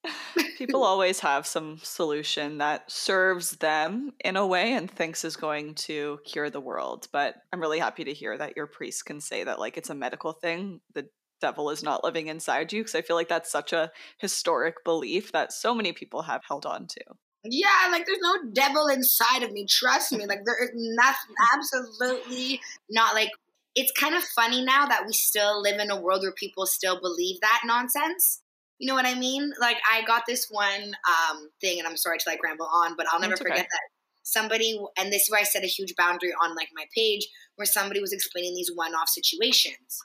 [0.57, 5.75] people always have some solution that serves them in a way and thinks is going
[5.75, 7.07] to cure the world.
[7.11, 9.95] But I'm really happy to hear that your priest can say that like it's a
[9.95, 10.81] medical thing.
[10.93, 11.07] The
[11.43, 15.33] devil is not living inside you because I feel like that's such a historic belief
[15.33, 17.01] that so many people have held on to.
[17.43, 19.65] Yeah, like there's no devil inside of me.
[19.69, 20.25] Trust me.
[20.25, 23.13] Like there is nothing, absolutely not.
[23.13, 23.31] Like
[23.75, 27.01] it's kind of funny now that we still live in a world where people still
[27.01, 28.41] believe that nonsense.
[28.79, 29.51] You know what I mean?
[29.59, 33.05] Like I got this one um, thing, and I'm sorry to like ramble on, but
[33.11, 33.81] I'll never forget that
[34.23, 37.27] somebody, and this is where I set a huge boundary on like my page,
[37.57, 39.99] where somebody was explaining these one-off situations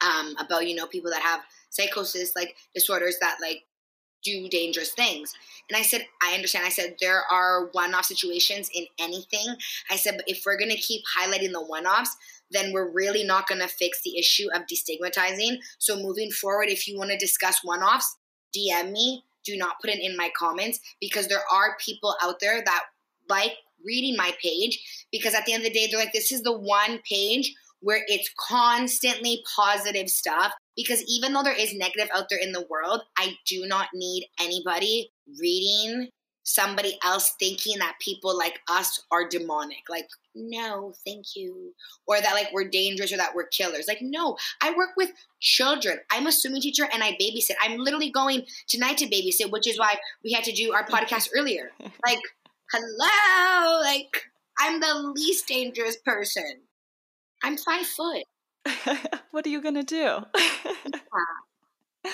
[0.00, 3.64] um, about you know people that have psychosis like disorders that like
[4.22, 5.34] do dangerous things.
[5.68, 6.66] And I said, I understand.
[6.66, 9.46] I said, there are one off situations in anything.
[9.90, 12.16] I said, but if we're going to keep highlighting the one offs,
[12.50, 15.58] then we're really not going to fix the issue of destigmatizing.
[15.78, 18.16] So moving forward, if you want to discuss one offs,
[18.54, 19.24] DM me.
[19.42, 22.82] Do not put it in my comments because there are people out there that
[23.30, 26.42] like reading my page because at the end of the day, they're like, this is
[26.42, 32.28] the one page where it's constantly positive stuff because even though there is negative out
[32.28, 36.08] there in the world, I do not need anybody reading
[36.42, 39.82] somebody else thinking that people like us are demonic.
[39.88, 41.74] Like, no, thank you.
[42.06, 43.86] Or that like we're dangerous or that we're killers.
[43.86, 45.98] Like, no, I work with children.
[46.10, 47.54] I'm a swimming teacher and I babysit.
[47.62, 51.28] I'm literally going tonight to babysit, which is why we had to do our podcast
[51.36, 51.70] earlier.
[52.04, 52.20] Like,
[52.72, 54.24] hello, like
[54.58, 56.62] I'm the least dangerous person.
[57.42, 58.24] I'm five foot.
[59.30, 60.18] what are you going to do?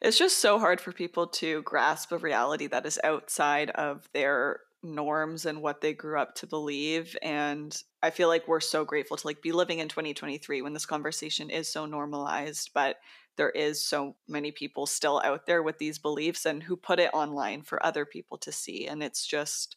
[0.00, 4.60] it's just so hard for people to grasp a reality that is outside of their
[4.82, 9.16] norms and what they grew up to believe and i feel like we're so grateful
[9.16, 12.96] to like be living in 2023 when this conversation is so normalized but
[13.36, 17.10] there is so many people still out there with these beliefs and who put it
[17.12, 19.76] online for other people to see and it's just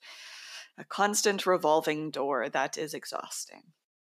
[0.78, 3.64] a constant revolving door that is exhausting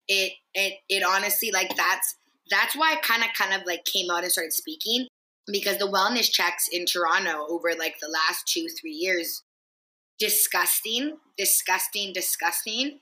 [0.10, 2.16] it it it honestly like that's
[2.50, 5.08] that's why I kind of kind of like came out and started speaking
[5.48, 9.44] because the wellness checks in Toronto over like the last two three years
[10.18, 13.00] disgusting disgusting disgusting.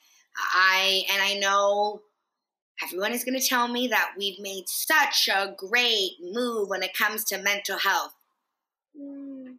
[0.53, 2.01] I and I know
[2.83, 6.93] everyone is going to tell me that we've made such a great move when it
[6.93, 8.13] comes to mental health.
[8.99, 9.55] Mm,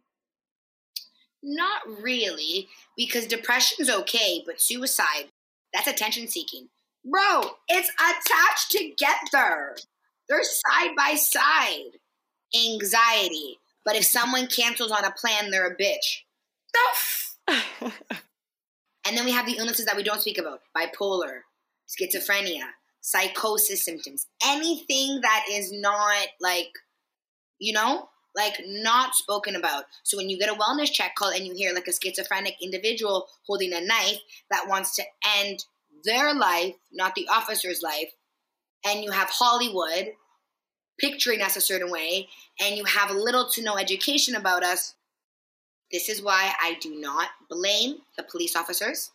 [1.41, 5.29] not really because depression's okay but suicide
[5.73, 6.67] that's attention seeking
[7.09, 9.75] Bro, it's attached together.
[10.27, 11.99] They're side by side.
[12.55, 13.57] Anxiety.
[13.85, 16.21] But if someone cancels on a plan, they're a bitch.
[16.73, 17.91] The
[19.07, 21.39] and then we have the illnesses that we don't speak about bipolar,
[21.87, 22.65] schizophrenia,
[23.01, 26.69] psychosis symptoms, anything that is not like,
[27.57, 29.85] you know, like not spoken about.
[30.03, 33.27] So when you get a wellness check call and you hear like a schizophrenic individual
[33.47, 34.19] holding a knife
[34.51, 35.03] that wants to
[35.39, 35.65] end
[36.03, 38.11] their life, not the officer's life,
[38.85, 40.13] and you have Hollywood
[40.99, 42.27] picturing us a certain way,
[42.59, 44.95] and you have little to no education about us,
[45.91, 49.11] this is why I do not blame the police officers.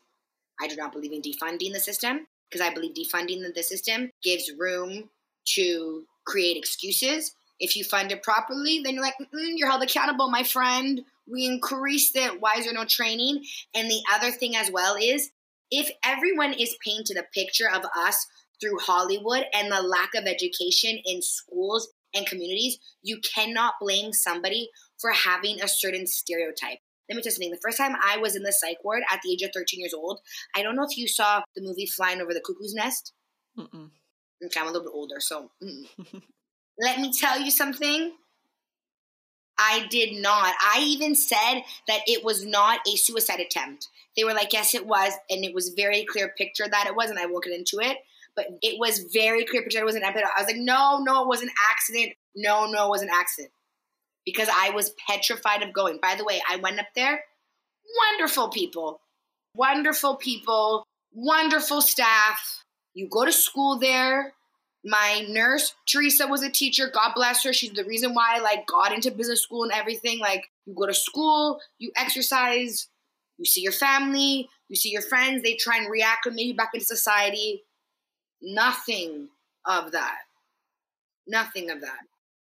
[0.60, 4.50] I do not believe in defunding the system because I believe defunding the system gives
[4.58, 5.10] room
[5.54, 7.34] to create excuses.
[7.60, 11.02] If you fund it properly, then you're like, mm, you're held accountable, my friend.
[11.30, 12.40] We increased it.
[12.40, 13.44] Why is there no training?
[13.74, 15.30] And the other thing as well is
[15.74, 18.26] if everyone is painted a picture of us
[18.60, 24.68] through Hollywood and the lack of education in schools and communities, you cannot blame somebody
[25.00, 26.78] for having a certain stereotype.
[27.08, 27.50] Let me tell you something.
[27.50, 29.92] The first time I was in the psych ward at the age of 13 years
[29.92, 30.20] old,
[30.54, 33.12] I don't know if you saw the movie Flying Over the Cuckoo's Nest.
[33.58, 33.90] Mm-mm.
[34.44, 35.50] Okay, I'm a little bit older, so
[36.78, 38.12] let me tell you something.
[39.58, 40.54] I did not.
[40.60, 43.88] I even said that it was not a suicide attempt.
[44.16, 45.12] They were like, yes, it was.
[45.30, 47.10] And it was very clear picture that it was.
[47.10, 47.98] And I won't get into it.
[48.36, 50.26] But it was very clear picture it was an episode.
[50.36, 52.14] I was like, no, no, it was an accident.
[52.34, 53.52] No, no, it was an accident.
[54.24, 55.98] Because I was petrified of going.
[56.02, 57.24] By the way, I went up there.
[58.10, 59.00] Wonderful people.
[59.54, 60.84] Wonderful people.
[61.12, 62.64] Wonderful staff.
[62.94, 64.34] You go to school there
[64.84, 68.66] my nurse teresa was a teacher god bless her she's the reason why i like
[68.66, 72.88] got into business school and everything like you go to school you exercise
[73.38, 76.70] you see your family, you see your friends, they try and react reacclimate you back
[76.74, 77.64] into society.
[78.40, 79.28] Nothing
[79.64, 80.18] of that.
[81.26, 82.00] Nothing of that.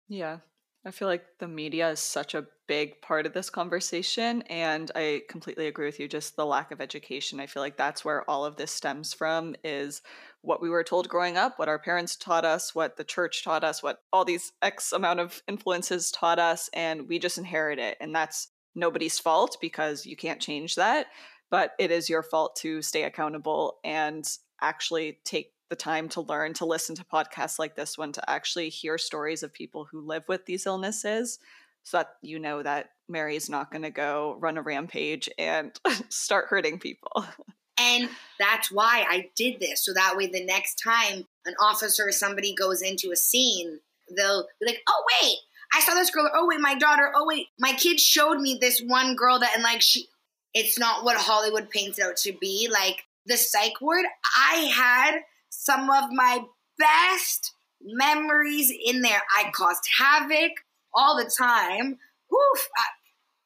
[0.07, 0.37] Yeah.
[0.85, 4.41] I feel like the media is such a big part of this conversation.
[4.43, 6.07] And I completely agree with you.
[6.07, 7.39] Just the lack of education.
[7.39, 10.01] I feel like that's where all of this stems from is
[10.41, 13.63] what we were told growing up, what our parents taught us, what the church taught
[13.63, 16.69] us, what all these X amount of influences taught us.
[16.73, 17.97] And we just inherit it.
[17.99, 21.07] And that's nobody's fault because you can't change that,
[21.49, 24.25] but it is your fault to stay accountable and
[24.61, 28.69] actually take the time to learn to listen to podcasts like this one to actually
[28.69, 31.39] hear stories of people who live with these illnesses
[31.83, 35.71] so that you know that Mary is not going to go run a rampage and
[36.09, 37.25] start hurting people.
[37.79, 39.83] And that's why I did this.
[39.85, 43.79] So that way, the next time an officer or somebody goes into a scene,
[44.15, 45.37] they'll be like, oh, wait,
[45.73, 46.29] I saw this girl.
[46.33, 47.11] Oh wait, my daughter.
[47.15, 50.07] Oh wait, my kid showed me this one girl that, and like she,
[50.53, 52.69] it's not what Hollywood paints out to be.
[52.71, 56.43] Like the psych ward, I had some of my
[56.77, 59.21] best memories in there.
[59.35, 60.51] I caused havoc
[60.93, 61.99] all the time.
[62.31, 62.69] Woof.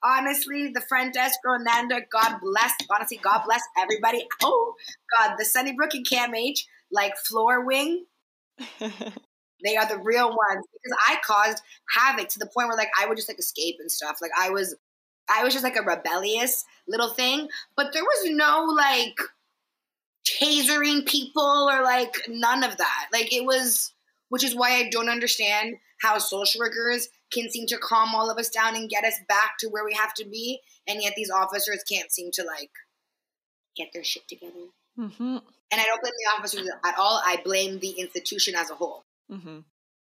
[0.03, 2.73] Honestly, the front desk girl, Nanda, God bless.
[2.89, 4.27] Honestly, God bless everybody.
[4.43, 4.73] Oh,
[5.17, 8.05] God, the Sunnybrook and CAMH, like floor wing.
[8.79, 11.63] they are the real ones because I caused
[11.95, 14.17] havoc to the point where like I would just like escape and stuff.
[14.21, 14.75] Like I was,
[15.29, 19.17] I was just like a rebellious little thing, but there was no like
[20.27, 23.07] tasering people or like none of that.
[23.11, 23.93] Like it was,
[24.29, 28.37] which is why I don't understand how social workers can seem to calm all of
[28.37, 31.31] us down and get us back to where we have to be, and yet these
[31.31, 32.71] officers can't seem to like
[33.75, 34.67] get their shit together.
[34.97, 35.37] Mm-hmm.
[35.71, 37.21] And I don't blame the officers at all.
[37.25, 39.03] I blame the institution as a whole.
[39.31, 39.59] Mm-hmm.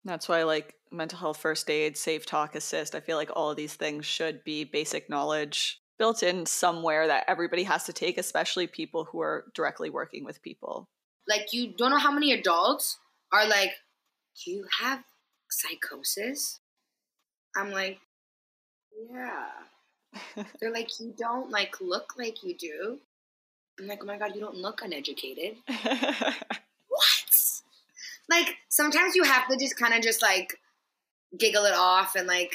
[0.06, 3.58] That's why, like mental health first aid, safe talk assist, I feel like all of
[3.58, 8.67] these things should be basic knowledge built in somewhere that everybody has to take, especially
[8.67, 10.88] people who are directly working with people.
[11.27, 12.99] Like, you don't know how many adults
[13.34, 13.71] are like,
[14.45, 15.03] Do you have
[15.49, 16.60] psychosis?
[17.57, 17.99] I'm like,
[19.11, 20.43] Yeah.
[20.59, 22.99] They're like, You don't like look like you do.
[23.79, 25.57] I'm like, Oh my God, you don't look uneducated.
[25.67, 27.61] what?
[28.29, 30.59] Like, sometimes you have to just kind of just like
[31.37, 32.53] giggle it off and like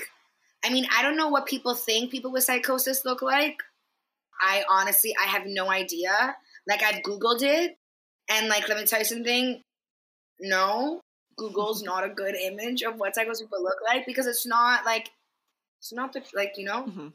[0.65, 3.57] I mean, I don't know what people think people with psychosis look like.
[4.41, 6.37] I honestly, I have no idea.
[6.69, 7.77] Like, I've Googled it,
[8.31, 9.63] and like, let me tell you something.
[10.41, 11.01] No,
[11.43, 15.11] Google's not a good image of what psychosis people look like because it's not like,
[15.81, 17.09] it's not the, like, you know, mm-hmm.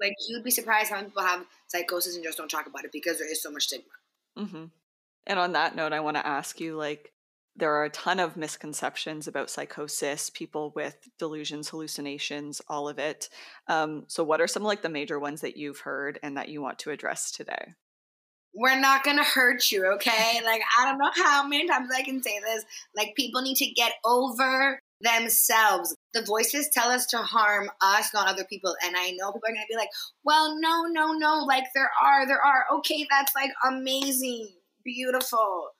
[0.00, 2.92] like, you'd be surprised how many people have psychosis and just don't talk about it
[2.92, 3.84] because there is so much stigma.
[4.38, 4.64] Mm-hmm.
[5.26, 7.12] And on that note, I want to ask you, like,
[7.56, 13.28] there are a ton of misconceptions about psychosis, people with delusions, hallucinations, all of it.
[13.68, 16.60] Um, so, what are some like the major ones that you've heard and that you
[16.60, 17.74] want to address today?
[18.54, 20.40] We're not gonna hurt you, okay?
[20.44, 22.64] like, I don't know how many times I can say this.
[22.96, 25.94] Like, people need to get over themselves.
[26.14, 28.74] The voices tell us to harm us, not other people.
[28.84, 29.90] And I know people are gonna be like,
[30.24, 31.44] well, no, no, no.
[31.44, 32.64] Like, there are, there are.
[32.78, 34.48] Okay, that's like amazing,
[34.84, 35.70] beautiful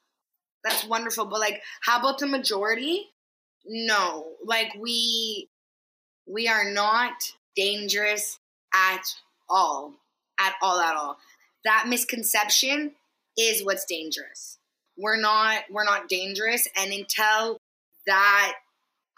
[0.65, 1.27] that's wonderful.
[1.27, 3.11] But like, how about the majority?
[3.67, 5.49] No, like we
[6.27, 7.13] we are not
[7.55, 8.41] dangerous
[8.75, 9.03] at
[9.49, 9.93] all,
[10.41, 11.19] at all, at all.
[11.65, 12.93] That misconception
[13.39, 14.59] is what's dangerous.
[14.97, 17.59] We're not we're not dangerous, and until
[18.07, 18.55] that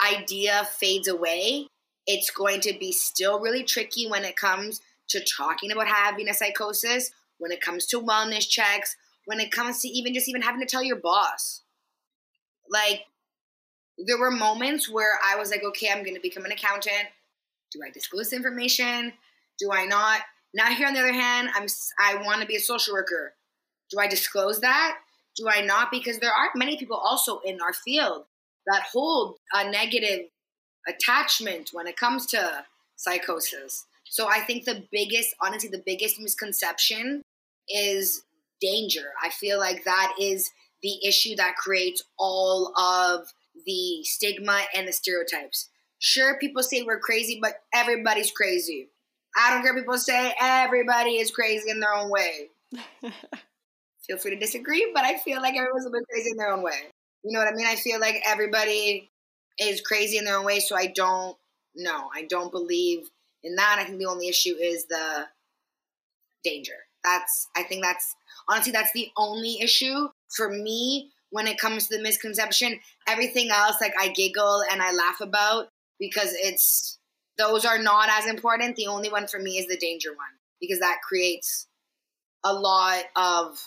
[0.00, 1.66] idea fades away,
[2.06, 6.34] it's going to be still really tricky when it comes to talking about having a
[6.34, 10.60] psychosis, when it comes to wellness checks, when it comes to even just even having
[10.60, 11.62] to tell your boss.
[12.68, 13.02] Like,
[13.98, 17.08] there were moments where I was like, okay, I'm going to become an accountant.
[17.72, 19.12] Do I disclose information?
[19.58, 20.20] Do I not?
[20.56, 21.66] Now here on the other hand, I'm
[22.00, 23.34] I want to be a social worker.
[23.90, 24.96] Do I disclose that?
[25.36, 25.90] Do I not?
[25.90, 28.24] Because there are many people also in our field
[28.66, 30.30] that hold a negative
[30.88, 32.64] attachment when it comes to
[32.96, 33.84] psychosis.
[34.04, 37.20] So I think the biggest, honestly, the biggest misconception
[37.68, 38.22] is
[38.58, 39.12] danger.
[39.22, 43.30] I feel like that is the issue that creates all of
[43.66, 45.68] the stigma and the stereotypes.
[45.98, 48.88] Sure, people say we're crazy, but everybody's crazy.
[49.36, 52.48] I don't care people say everybody is crazy in their own way.
[54.06, 56.62] feel free to disagree, but I feel like everyone's a bit crazy in their own
[56.62, 56.92] way.
[57.24, 57.66] You know what I mean?
[57.66, 59.10] I feel like everybody
[59.58, 61.36] is crazy in their own way, so I don't
[61.74, 62.08] know.
[62.14, 63.10] I don't believe
[63.42, 63.78] in that.
[63.80, 65.26] I think the only issue is the
[66.44, 66.76] danger.
[67.04, 68.14] That's I think that's
[68.48, 72.78] honestly that's the only issue for me when it comes to the misconception.
[73.08, 75.68] Everything else like I giggle and I laugh about
[75.98, 76.95] because it's
[77.38, 78.76] those are not as important.
[78.76, 80.26] The only one for me is the danger one
[80.60, 81.66] because that creates
[82.44, 83.58] a lot of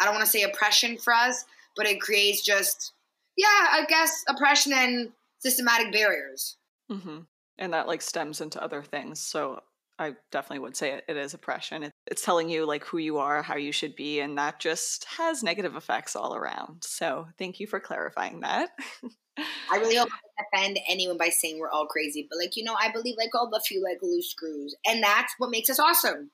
[0.00, 1.44] I don't want to say oppression for us,
[1.76, 2.92] but it creates just
[3.36, 6.56] yeah, I guess oppression and systematic barriers.
[6.90, 7.20] Mm-hmm.
[7.58, 9.20] And that like stems into other things.
[9.20, 9.60] So
[9.98, 11.84] I definitely would say it, it is oppression.
[11.84, 15.04] It, it's telling you like who you are, how you should be, and that just
[15.04, 16.82] has negative effects all around.
[16.82, 18.70] So thank you for clarifying that.
[19.36, 22.64] I really hope I don't offend anyone by saying we're all crazy, but like you
[22.64, 25.78] know, I believe like all the few like loose screws, and that's what makes us
[25.78, 26.30] awesome.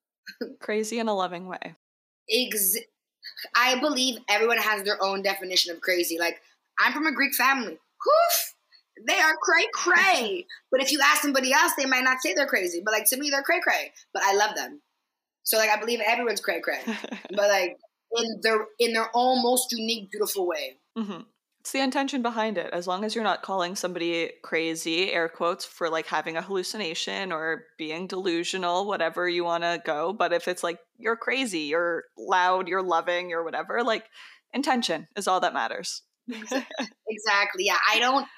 [0.60, 1.74] crazy in a loving way.
[2.30, 2.76] Ex-
[3.54, 6.18] I believe everyone has their own definition of crazy.
[6.18, 6.40] Like
[6.78, 7.72] I'm from a Greek family.
[7.72, 8.54] Whoof!
[9.04, 10.46] they are cray cray.
[10.70, 12.80] but if you ask somebody else, they might not say they're crazy.
[12.84, 13.92] But like to me, they're cray cray.
[14.12, 14.80] But I love them.
[15.42, 16.80] So like I believe everyone's cray cray.
[17.30, 17.76] but like
[18.16, 20.78] in their in their own most unique, beautiful way.
[20.96, 21.20] Mm-hmm.
[21.66, 22.70] It's the intention behind it.
[22.72, 27.32] As long as you're not calling somebody crazy, air quotes, for like having a hallucination
[27.32, 30.12] or being delusional, whatever you want to go.
[30.12, 34.04] But if it's like you're crazy, you're loud, you're loving, you're whatever, like
[34.52, 36.02] intention is all that matters.
[36.28, 37.64] exactly.
[37.64, 37.78] Yeah.
[37.92, 38.28] I don't,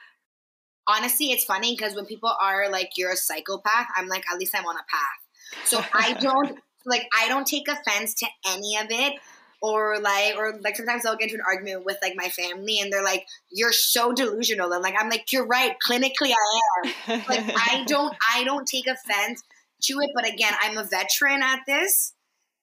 [0.87, 4.55] honestly, it's funny because when people are like, you're a psychopath, I'm like, at least
[4.57, 5.67] I'm on a path.
[5.67, 9.21] So I don't, like, I don't take offense to any of it
[9.61, 12.93] or like or like sometimes I'll get into an argument with like my family and
[12.93, 14.73] they're like, You're so delusional.
[14.73, 17.23] And like I'm like, You're right, clinically I am.
[17.29, 19.43] like I don't I don't take offense
[19.83, 22.15] to it, but again, I'm a veteran at this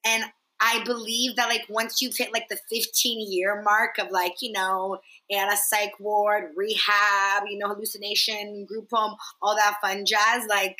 [0.05, 0.23] and
[0.61, 4.51] I believe that like once you've hit like the 15 year mark of like, you
[4.51, 4.99] know,
[5.31, 10.77] at a psych ward, rehab, you know, hallucination, group home, all that fun jazz, like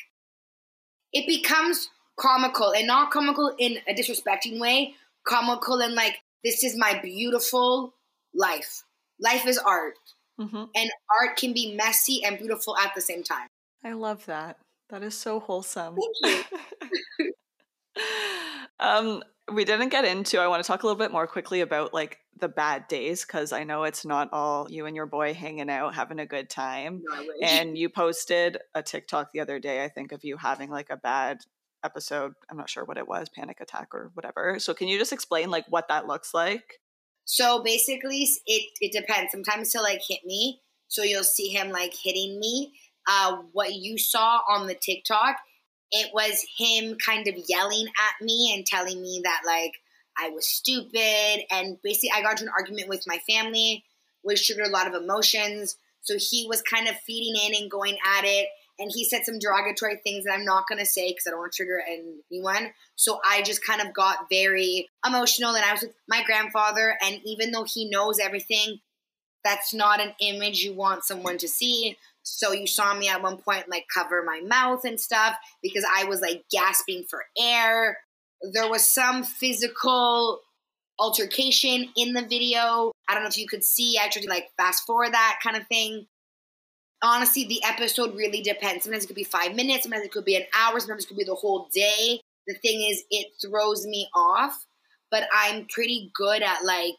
[1.12, 4.94] it becomes comical and not comical in a disrespecting way,
[5.28, 7.96] comical and like this is my beautiful
[8.34, 8.84] life.
[9.20, 9.96] Life is art,
[10.40, 10.66] mm-hmm.
[10.76, 13.48] and art can be messy and beautiful at the same time.
[13.84, 14.58] I love that.
[14.90, 15.96] That is so wholesome.
[16.22, 16.46] Thank
[17.20, 17.34] you.
[18.80, 20.40] um, we didn't get into.
[20.40, 23.54] I want to talk a little bit more quickly about like the bad days because
[23.54, 27.02] I know it's not all you and your boy hanging out having a good time.
[27.04, 30.90] No, and you posted a TikTok the other day, I think, of you having like
[30.90, 31.40] a bad
[31.86, 32.34] episode.
[32.50, 34.60] I'm not sure what it was, panic attack or whatever.
[34.60, 36.80] So can you just explain like what that looks like?
[37.26, 39.32] So basically, it it depends.
[39.32, 42.74] Sometimes he'll like hit me, so you'll see him like hitting me.
[43.08, 45.38] Uh, what you saw on the TikTok,
[45.92, 49.74] it was him kind of yelling at me and telling me that like
[50.18, 53.84] I was stupid, and basically I got into an argument with my family,
[54.22, 55.78] which triggered a lot of emotions.
[56.02, 58.48] So he was kind of feeding in and going at it
[58.80, 61.40] and he said some derogatory things that I'm not going to say because I don't
[61.40, 62.72] want to trigger anyone.
[62.96, 67.22] So I just kind of got very emotional, and I was with my grandfather, and
[67.26, 68.80] even though he knows everything,
[69.44, 71.98] that's not an image you want someone to see.
[72.24, 76.06] So you saw me at one point like cover my mouth and stuff because I
[76.06, 78.00] was like gasping for air.
[78.54, 80.42] There was some physical
[80.98, 82.92] altercation in the video.
[83.08, 86.08] I don't know if you could see, actually like fast forward that kind of thing
[87.02, 88.84] honestly, the episode really depends.
[88.84, 91.18] Sometimes it could be five minutes, sometimes it could be an hour, sometimes it could
[91.18, 92.22] be the whole day.
[92.48, 94.66] The thing is, it throws me off,
[95.10, 96.96] but I'm pretty good at like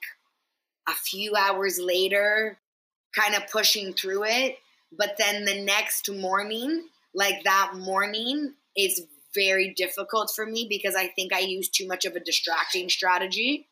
[0.89, 2.59] a few hours later,
[3.15, 4.59] kind of pushing through it.
[4.97, 9.03] But then the next morning, like that morning, is
[9.35, 13.69] very difficult for me because I think I use too much of a distracting strategy.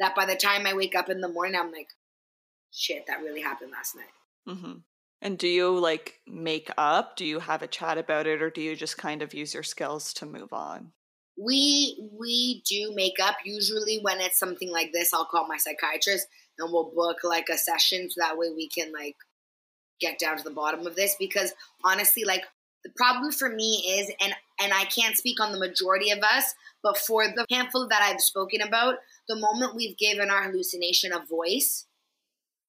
[0.00, 1.88] That by the time I wake up in the morning, I'm like,
[2.72, 4.56] shit, that really happened last night.
[4.56, 4.72] Mm-hmm.
[5.24, 7.16] And do you like make up?
[7.16, 9.62] Do you have a chat about it or do you just kind of use your
[9.62, 10.92] skills to move on?
[11.42, 16.28] We we do make up usually when it's something like this I'll call my psychiatrist
[16.58, 19.16] and we'll book like a session so that way we can like
[19.98, 22.42] get down to the bottom of this because honestly like
[22.84, 26.54] the problem for me is and and I can't speak on the majority of us
[26.82, 28.96] but for the handful that I've spoken about
[29.26, 31.86] the moment we've given our hallucination a voice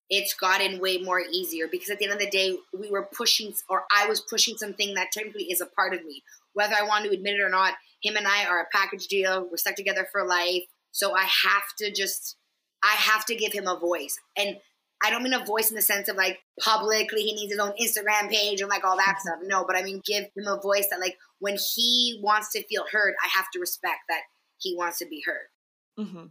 [0.09, 3.53] it's gotten way more easier because at the end of the day, we were pushing,
[3.69, 6.23] or I was pushing something that technically is a part of me.
[6.53, 9.47] Whether I want to admit it or not, him and I are a package deal.
[9.49, 10.63] We're stuck together for life.
[10.91, 12.37] So I have to just,
[12.83, 14.17] I have to give him a voice.
[14.37, 14.57] And
[15.03, 17.73] I don't mean a voice in the sense of like publicly, he needs his own
[17.81, 19.39] Instagram page and like all that stuff.
[19.43, 22.85] No, but I mean, give him a voice that like when he wants to feel
[22.91, 24.21] heard, I have to respect that
[24.57, 25.47] he wants to be heard.
[25.99, 26.25] Mm-hmm.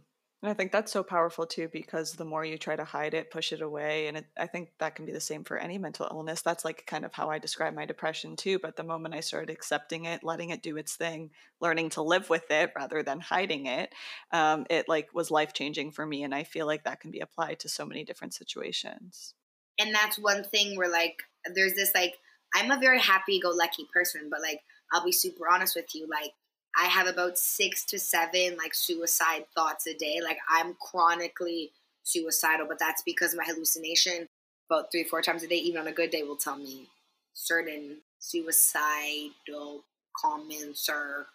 [0.45, 3.31] And I think that's so powerful too, because the more you try to hide it,
[3.31, 6.07] push it away, and it, I think that can be the same for any mental
[6.11, 6.43] illness.
[6.43, 8.59] That's like kind of how I describe my depression too.
[8.59, 12.29] But the moment I started accepting it, letting it do its thing, learning to live
[12.29, 13.91] with it rather than hiding it,
[14.31, 16.21] um, it like was life changing for me.
[16.21, 19.33] And I feel like that can be applied to so many different situations.
[19.79, 21.23] And that's one thing where like
[21.55, 22.13] there's this like
[22.53, 24.61] I'm a very happy go lucky person, but like
[24.93, 26.33] I'll be super honest with you, like
[26.77, 30.19] I have about six to seven like suicide thoughts a day.
[30.23, 31.71] Like I'm chronically
[32.03, 34.27] suicidal, but that's because my hallucination
[34.69, 36.87] about three, four times a day, even on a good day, will tell me
[37.33, 39.83] certain suicidal
[40.19, 41.27] comments or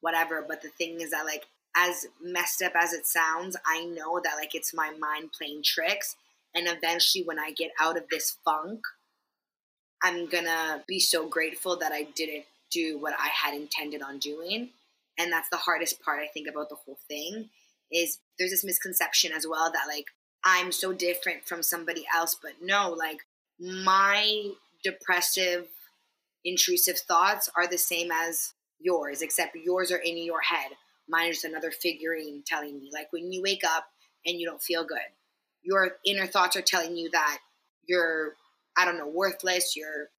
[0.00, 0.44] whatever.
[0.46, 1.44] But the thing is that like
[1.76, 6.16] as messed up as it sounds, I know that like it's my mind playing tricks.
[6.54, 8.80] And eventually when I get out of this funk,
[10.04, 14.70] I'm gonna be so grateful that I didn't do what I had intended on doing
[15.18, 17.48] and that's the hardest part i think about the whole thing
[17.92, 20.06] is there's this misconception as well that like
[20.44, 23.18] i'm so different from somebody else but no like
[23.60, 24.50] my
[24.82, 25.66] depressive
[26.44, 30.72] intrusive thoughts are the same as yours except yours are in your head
[31.08, 33.86] mine is another figurine telling me like when you wake up
[34.26, 34.98] and you don't feel good
[35.62, 37.38] your inner thoughts are telling you that
[37.86, 38.34] you're
[38.76, 40.10] I don't know, worthless, you're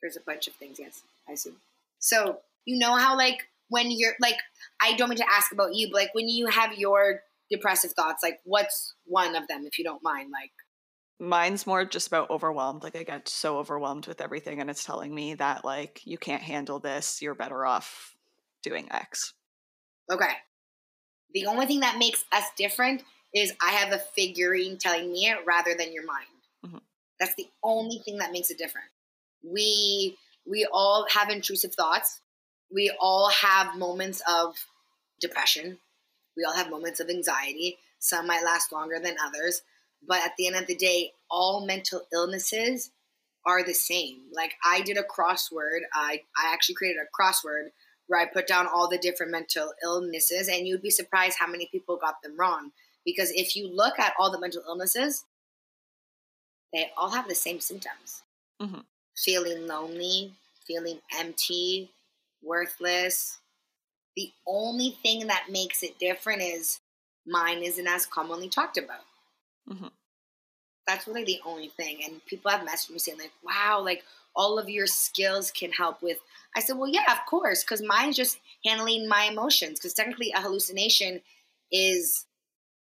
[0.00, 1.56] there's a bunch of things, yes, I assume.
[1.98, 4.36] So you know how like when you're like
[4.82, 8.22] I don't mean to ask about you, but like when you have your depressive thoughts,
[8.22, 10.30] like what's one of them if you don't mind?
[10.32, 10.52] Like
[11.20, 15.14] mine's more just about overwhelmed like i get so overwhelmed with everything and it's telling
[15.14, 18.16] me that like you can't handle this you're better off
[18.62, 19.34] doing x
[20.10, 20.32] okay
[21.34, 23.02] the only thing that makes us different
[23.34, 26.26] is i have a figurine telling me it rather than your mind
[26.66, 26.78] mm-hmm.
[27.20, 28.88] that's the only thing that makes it different
[29.44, 30.16] we
[30.46, 32.22] we all have intrusive thoughts
[32.72, 34.54] we all have moments of
[35.20, 35.78] depression
[36.36, 39.62] we all have moments of anxiety some might last longer than others
[40.06, 42.90] but at the end of the day, all mental illnesses
[43.46, 44.22] are the same.
[44.32, 45.80] Like I did a crossword.
[45.94, 47.70] I, I actually created a crossword
[48.06, 51.68] where I put down all the different mental illnesses, and you'd be surprised how many
[51.70, 52.72] people got them wrong.
[53.04, 55.24] Because if you look at all the mental illnesses,
[56.72, 58.22] they all have the same symptoms
[58.60, 58.80] mm-hmm.
[59.16, 60.32] feeling lonely,
[60.66, 61.90] feeling empty,
[62.42, 63.38] worthless.
[64.16, 66.80] The only thing that makes it different is
[67.26, 69.04] mine isn't as commonly talked about.
[69.68, 69.88] Mm-hmm.
[70.86, 72.00] That's really the only thing.
[72.04, 74.02] And people have messaged me saying, like, wow, like
[74.34, 76.18] all of your skills can help with.
[76.56, 79.78] I said, well, yeah, of course, because mine's just handling my emotions.
[79.78, 81.20] Because technically, a hallucination
[81.70, 82.26] is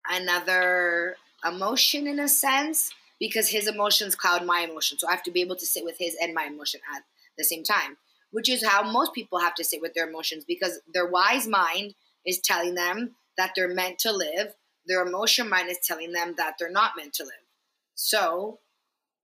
[0.08, 5.00] another emotion in a sense, because his emotions cloud my emotions.
[5.00, 7.02] So I have to be able to sit with his and my emotion at
[7.36, 7.98] the same time,
[8.32, 11.94] which is how most people have to sit with their emotions because their wise mind
[12.26, 14.54] is telling them that they're meant to live
[14.86, 17.32] their emotion mind is telling them that they're not meant to live.
[17.94, 18.58] So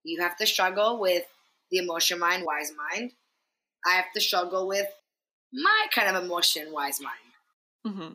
[0.05, 1.25] you have to struggle with
[1.71, 3.13] the emotion mind, wise mind.
[3.87, 4.87] I have to struggle with
[5.53, 7.15] my kind of emotion, wise mind.
[7.87, 8.13] Mm-hmm.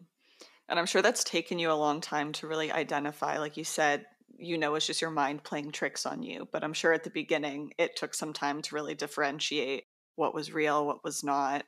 [0.70, 4.06] And I'm sure that's taken you a long time to really identify, like you said,
[4.38, 6.48] you know, it's just your mind playing tricks on you.
[6.52, 9.86] But I'm sure at the beginning, it took some time to really differentiate
[10.16, 11.66] what was real, what was not.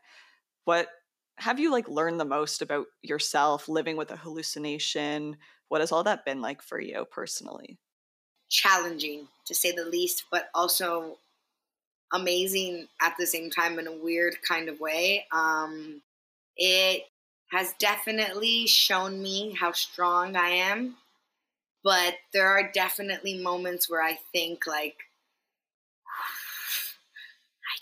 [0.66, 0.90] What
[1.38, 5.38] have you like learned the most about yourself living with a hallucination
[5.68, 7.80] what has all that been like for you personally?
[8.50, 11.18] Challenging, to say the least, but also
[12.14, 15.26] amazing at the same time in a weird kind of way.
[15.32, 16.02] Um,
[16.56, 17.04] it
[17.52, 20.98] has definitely shown me how strong I am,
[21.84, 24.98] but there are definitely moments where I think, like,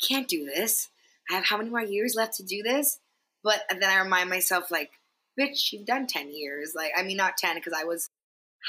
[0.08, 0.90] can't do this.
[1.30, 3.00] I have how many more years left to do this?
[3.44, 4.92] But then I remind myself, like,
[5.40, 6.74] bitch, you've done 10 years.
[6.76, 8.10] Like, I mean, not 10 because I was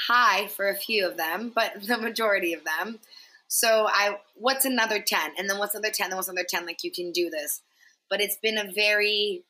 [0.07, 2.99] high for a few of them, but the majority of them.
[3.47, 5.31] So I, what's another 10?
[5.37, 6.09] And then what's another 10?
[6.09, 6.65] Then what's another 10?
[6.65, 7.61] Like, you can do this.
[8.09, 9.43] But it's been a very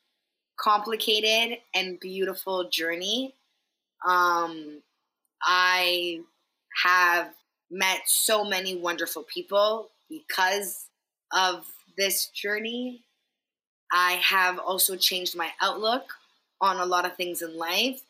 [0.58, 3.34] complicated and beautiful journey.
[4.06, 4.82] Um,
[5.42, 6.20] I
[6.84, 7.30] have
[7.70, 10.85] met so many wonderful people because
[11.32, 11.66] of
[11.96, 13.02] this journey.
[13.92, 16.14] I have also changed my outlook
[16.60, 18.02] on a lot of things in life.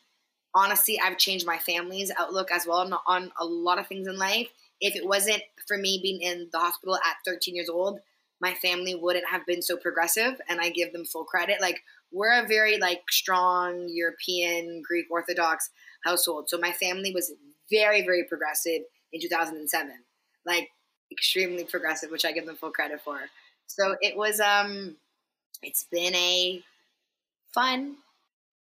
[0.55, 4.49] Honestly, I've changed my family's outlook as well on, a lot of things in life.
[4.81, 7.99] If it wasn't for me being in the hospital at 13 years old,
[8.39, 11.61] my family wouldn't have been so progressive and I give them full credit.
[11.61, 15.69] Like we're a very like strong European Greek Orthodox
[16.03, 16.49] household.
[16.49, 17.33] So my family was
[17.69, 19.91] very very progressive in 2007.
[20.45, 20.69] Like
[21.11, 23.19] extremely progressive, which I give them full credit for.
[23.67, 24.95] So it was um
[25.61, 26.61] it's been a
[27.53, 27.97] fun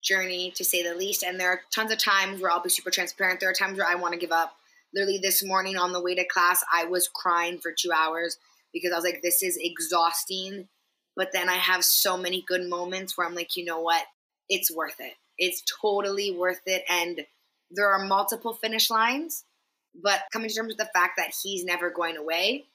[0.03, 1.23] journey to say the least.
[1.23, 3.41] And there are tons of times where I'll be super transparent.
[3.41, 4.57] There are times where I want to give up.
[4.95, 8.37] Literally this morning on the way to class, I was crying for two hours
[8.75, 10.69] because I was like, this is exhausting.
[11.17, 14.05] But then I have so many good moments where I'm like, you know what?
[14.49, 15.15] It's worth it.
[15.39, 16.83] It's totally worth it.
[16.91, 17.25] And
[17.71, 19.45] there are multiple finish lines,
[19.95, 22.67] but coming to terms with the fact that he's never going away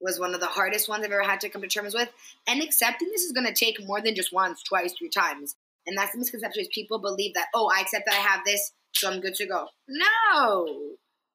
[0.00, 2.08] was one of the hardest ones I've ever had to come to terms with.
[2.48, 5.56] And accepting this is going to take more than just once, twice, three times.
[5.86, 8.72] And that's the misconception is people believe that, oh, I accept that I have this,
[8.92, 9.68] so I'm good to go.
[9.88, 10.66] No,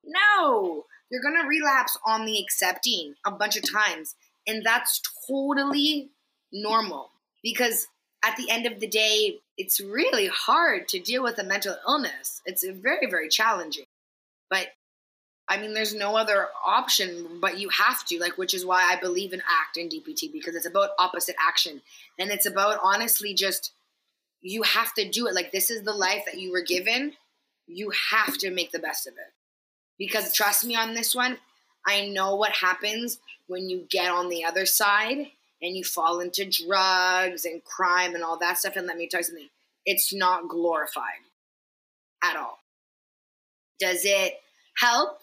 [0.04, 0.86] no.
[1.12, 4.16] You're going to relapse on the accepting a bunch of times.
[4.48, 6.10] And that's totally
[6.52, 7.12] normal
[7.44, 7.88] because
[8.24, 12.42] at the end of the day, it's really hard to deal with a mental illness.
[12.46, 13.86] It's very, very challenging.
[14.50, 14.68] But
[15.48, 19.00] I mean, there's no other option, but you have to, like, which is why I
[19.00, 21.82] believe in ACT and DBT because it's about opposite action.
[22.18, 23.72] And it's about honestly just
[24.46, 25.34] you have to do it.
[25.34, 27.14] Like this is the life that you were given.
[27.68, 29.34] You have to make the best of it.
[29.98, 31.40] Because trust me on this one,
[31.86, 35.32] I know what happens when you get on the other side
[35.62, 38.76] and you fall into drugs and crime and all that stuff.
[38.76, 39.50] And let me tell you something,
[39.84, 41.24] it's not glorified
[42.24, 42.60] at all.
[43.80, 44.42] Does it
[44.78, 45.22] help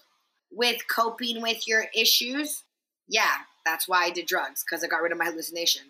[0.55, 2.64] with coping with your issues,
[3.09, 5.82] yeah, that's why I did drugs because I got rid of my hallucination.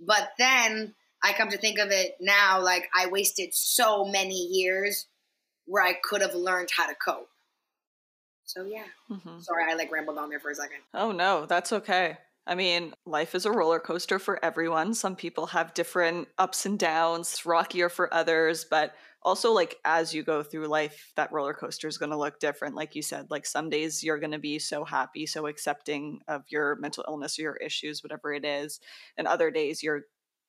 [0.00, 5.06] But then I come to think of it now, like I wasted so many years
[5.66, 7.28] where I could have learned how to cope.
[8.44, 8.84] So yeah.
[9.10, 9.40] Mm-hmm.
[9.40, 10.78] Sorry, I like rambled on there for a second.
[10.94, 12.16] Oh no, that's okay.
[12.48, 14.94] I mean, life is a roller coaster for everyone.
[14.94, 20.22] Some people have different ups and downs, rockier for others, but also like as you
[20.22, 22.74] go through life, that roller coaster is going to look different.
[22.74, 26.44] Like you said, like some days you're going to be so happy, so accepting of
[26.48, 28.80] your mental illness or your issues, whatever it is.
[29.18, 30.04] And other days you're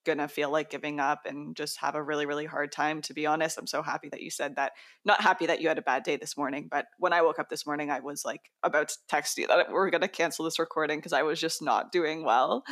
[0.05, 3.25] gonna feel like giving up and just have a really really hard time to be
[3.25, 3.57] honest.
[3.57, 4.73] I'm so happy that you said that.
[5.05, 7.49] Not happy that you had a bad day this morning but when i woke up
[7.49, 10.99] this morning i was like about to text you that we're gonna cancel this recording
[10.99, 12.63] because i was just not doing well.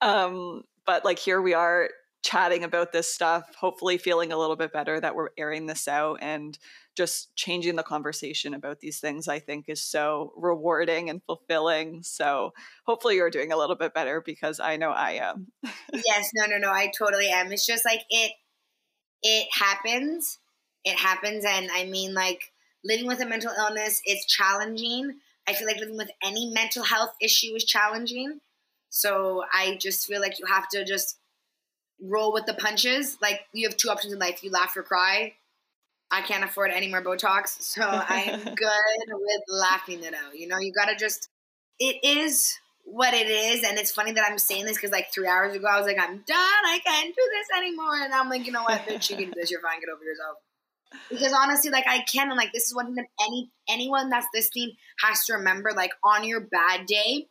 [0.00, 1.88] Um but like here we are
[2.22, 6.18] chatting about this stuff hopefully feeling a little bit better that we're airing this out
[6.20, 6.58] and
[6.96, 12.02] just changing the conversation about these things i think is so rewarding and fulfilling.
[12.02, 12.52] So
[12.84, 15.48] hopefully you're doing a little bit better because i know i am.
[15.92, 17.52] Yes no no no i totally am.
[17.52, 18.32] It's just like it
[19.22, 20.38] it happens.
[20.84, 22.52] It happens and i mean like
[22.84, 25.18] living with a mental illness is challenging.
[25.48, 28.40] I feel like living with any mental health issue is challenging.
[28.88, 31.18] So i just feel like you have to just
[32.00, 35.32] roll with the punches like you have two options in life you laugh or cry
[36.10, 40.38] I can't afford any more Botox, so I'm good with laughing it out.
[40.38, 41.28] You know, you gotta just.
[41.78, 45.26] It is what it is, and it's funny that I'm saying this because like three
[45.26, 46.64] hours ago I was like, I'm done.
[46.64, 49.32] I can't do this anymore, and I'm like, you know what, bitch, you can do
[49.34, 49.50] this.
[49.50, 49.80] You're fine.
[49.80, 50.38] Get over yourself.
[51.10, 54.28] Because honestly, like I can, and like this is one thing that any anyone that's
[54.32, 54.72] listening
[55.04, 55.72] has to remember.
[55.76, 57.26] Like on your bad day,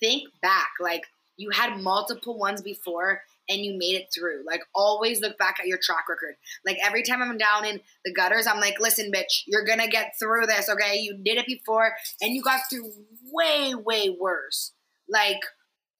[0.00, 0.70] think back.
[0.80, 1.04] Like
[1.36, 4.44] you had multiple ones before and you made it through.
[4.46, 6.36] Like always look back at your track record.
[6.64, 10.14] Like every time I'm down in the gutters, I'm like, listen, bitch, you're gonna get
[10.18, 10.98] through this, okay?
[10.98, 12.90] You did it before and you got through
[13.32, 14.72] way, way worse.
[15.08, 15.40] Like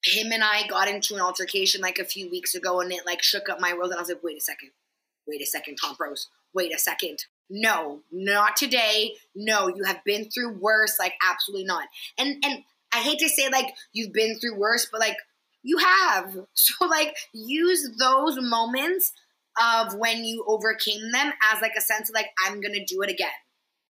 [0.05, 3.23] him and I got into an altercation like a few weeks ago and it like
[3.23, 4.71] shook up my world and I was like, wait a second,
[5.27, 7.25] wait a second, Tompros, wait a second.
[7.49, 9.13] No, not today.
[9.37, 10.99] No, you have been through worse.
[10.99, 11.87] Like absolutely not.
[12.19, 12.65] And and
[12.97, 15.17] I hate to say like you've been through worse, but like
[15.63, 16.37] you have.
[16.55, 19.13] So like use those moments
[19.61, 23.11] of when you overcame them as like a sense of like I'm to do it
[23.11, 23.29] again.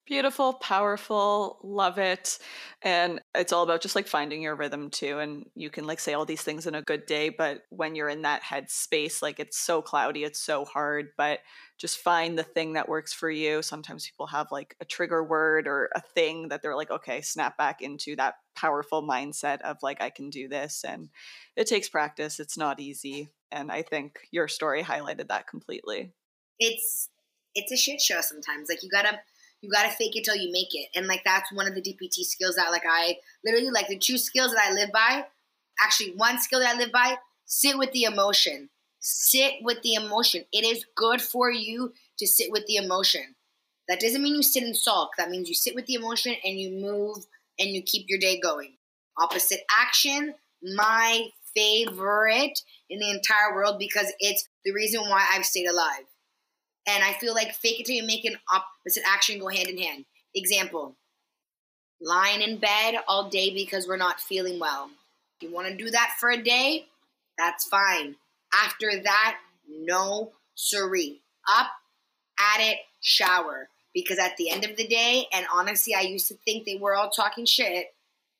[0.05, 2.37] Beautiful, powerful, love it.
[2.83, 5.17] And it's all about just like finding your rhythm too.
[5.17, 8.09] And you can like say all these things in a good day, but when you're
[8.09, 11.39] in that head space, like it's so cloudy, it's so hard, but
[11.79, 13.63] just find the thing that works for you.
[13.63, 17.57] Sometimes people have like a trigger word or a thing that they're like, okay, snap
[17.57, 20.85] back into that powerful mindset of like, I can do this.
[20.87, 21.09] And
[21.55, 23.29] it takes practice, it's not easy.
[23.51, 26.11] And I think your story highlighted that completely.
[26.59, 27.09] It's,
[27.55, 28.69] it's a shit show sometimes.
[28.69, 29.19] Like you gotta,
[29.61, 30.89] you gotta fake it till you make it.
[30.95, 34.17] And like that's one of the DBT skills that like I literally like the two
[34.17, 35.25] skills that I live by.
[35.81, 38.69] Actually, one skill that I live by: sit with the emotion.
[38.99, 40.45] Sit with the emotion.
[40.51, 43.35] It is good for you to sit with the emotion.
[43.87, 45.11] That doesn't mean you sit and sulk.
[45.17, 47.25] That means you sit with the emotion and you move
[47.59, 48.77] and you keep your day going.
[49.17, 55.67] Opposite action, my favorite in the entire world because it's the reason why I've stayed
[55.67, 56.05] alive.
[56.87, 59.77] And I feel like fake it till you make an opposite action go hand in
[59.77, 60.05] hand.
[60.35, 60.95] Example
[62.01, 64.89] lying in bed all day because we're not feeling well.
[65.41, 66.85] You want to do that for a day,
[67.37, 68.15] that's fine.
[68.53, 69.37] After that,
[69.69, 71.21] no siree.
[71.49, 71.67] Up,
[72.39, 73.69] at it, shower.
[73.93, 76.95] Because at the end of the day, and honestly, I used to think they were
[76.95, 77.87] all talking shit.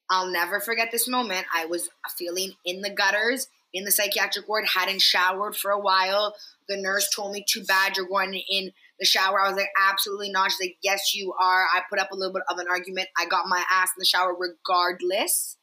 [0.10, 1.46] I'll never forget this moment.
[1.54, 6.34] I was feeling in the gutters in the psychiatric ward, hadn't showered for a while.
[6.68, 9.42] The nurse told me, too bad you're going in the shower.
[9.42, 10.52] I was like, absolutely not.
[10.52, 11.66] She's like, yes, you are.
[11.66, 13.10] I put up a little bit of an argument.
[13.20, 15.58] I got my ass in the shower regardless.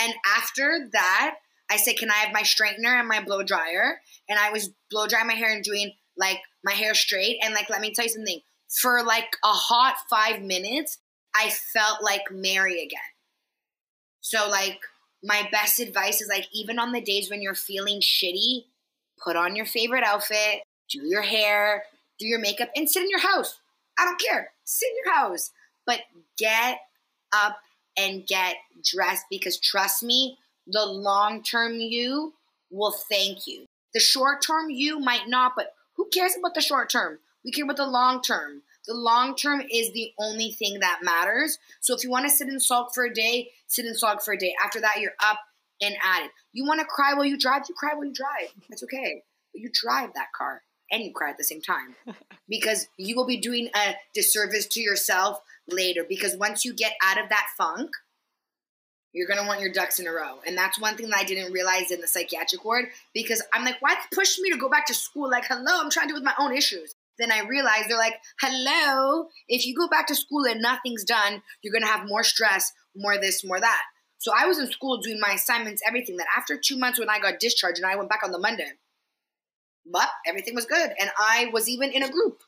[0.00, 1.36] And after that,
[1.70, 4.00] I said, can I have my straightener and my blow dryer?
[4.28, 7.38] And I was blow drying my hair and doing like my hair straight.
[7.42, 8.40] And like, let me tell you something.
[8.80, 10.98] For like a hot five minutes,
[11.34, 13.00] I felt like Mary again.
[14.20, 14.78] So like
[15.22, 18.64] my best advice is like even on the days when you're feeling shitty,
[19.22, 21.84] put on your favorite outfit, do your hair,
[22.18, 23.60] do your makeup, and sit in your house.
[23.98, 24.52] I don't care.
[24.64, 25.50] Sit in your house.
[25.86, 26.00] But
[26.38, 26.78] get
[27.34, 27.58] up
[27.98, 32.34] and get dressed because trust me, the long term you
[32.70, 33.66] will thank you.
[33.92, 37.18] The short term you might not, but who cares about the short term?
[37.44, 38.62] We care about the long term.
[38.90, 41.58] The long term is the only thing that matters.
[41.78, 44.34] So if you want to sit and sulk for a day, sit and sulk for
[44.34, 44.52] a day.
[44.64, 45.38] After that, you're up
[45.80, 46.32] and at it.
[46.52, 48.52] You want to cry while you drive, you cry while you drive.
[48.68, 49.22] That's okay.
[49.52, 51.94] But you drive that car and you cry at the same time
[52.48, 57.22] because you will be doing a disservice to yourself later because once you get out
[57.22, 57.90] of that funk,
[59.12, 60.40] you're gonna want your ducks in a row.
[60.44, 63.80] And that's one thing that I didn't realize in the psychiatric ward because I'm like,
[63.80, 65.30] why push me to go back to school?
[65.30, 66.96] Like, hello, I'm trying to deal with my own issues.
[67.20, 71.42] Then I realized they're like, hello, if you go back to school and nothing's done,
[71.62, 73.82] you're gonna have more stress, more this, more that.
[74.18, 76.16] So I was in school doing my assignments, everything.
[76.16, 78.70] That after two months when I got discharged and I went back on the Monday,
[79.90, 80.90] but everything was good.
[81.00, 82.42] And I was even in a group.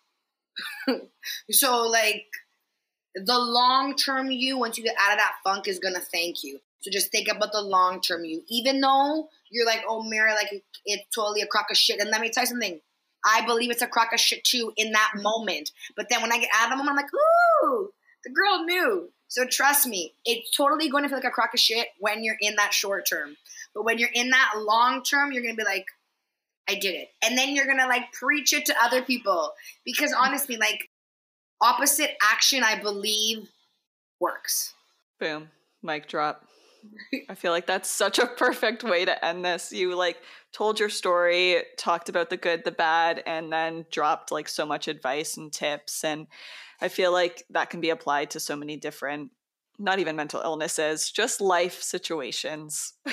[1.50, 2.26] so like
[3.14, 6.58] the long term you, once you get out of that funk, is gonna thank you.
[6.80, 8.42] So just think about the long term you.
[8.50, 12.00] Even though you're like, oh, Mary, like it's totally a crock of shit.
[12.00, 12.80] And let me tell you something.
[13.24, 15.72] I believe it's a crock of shit too in that moment.
[15.96, 17.14] But then when I get out of the moment, I'm like,
[17.64, 17.90] ooh,
[18.24, 19.10] the girl knew.
[19.28, 22.36] So trust me, it's totally going to feel like a crock of shit when you're
[22.40, 23.36] in that short term.
[23.74, 25.86] But when you're in that long term, you're going to be like,
[26.68, 27.08] I did it.
[27.24, 29.52] And then you're going to like preach it to other people.
[29.84, 30.90] Because honestly, like
[31.60, 33.48] opposite action, I believe,
[34.20, 34.74] works.
[35.18, 35.48] Boom.
[35.82, 36.44] Mic drop.
[37.28, 39.72] I feel like that's such a perfect way to end this.
[39.72, 40.18] You like
[40.52, 44.88] told your story, talked about the good, the bad, and then dropped like so much
[44.88, 46.04] advice and tips.
[46.04, 46.26] And
[46.80, 49.30] I feel like that can be applied to so many different,
[49.78, 52.94] not even mental illnesses, just life situations.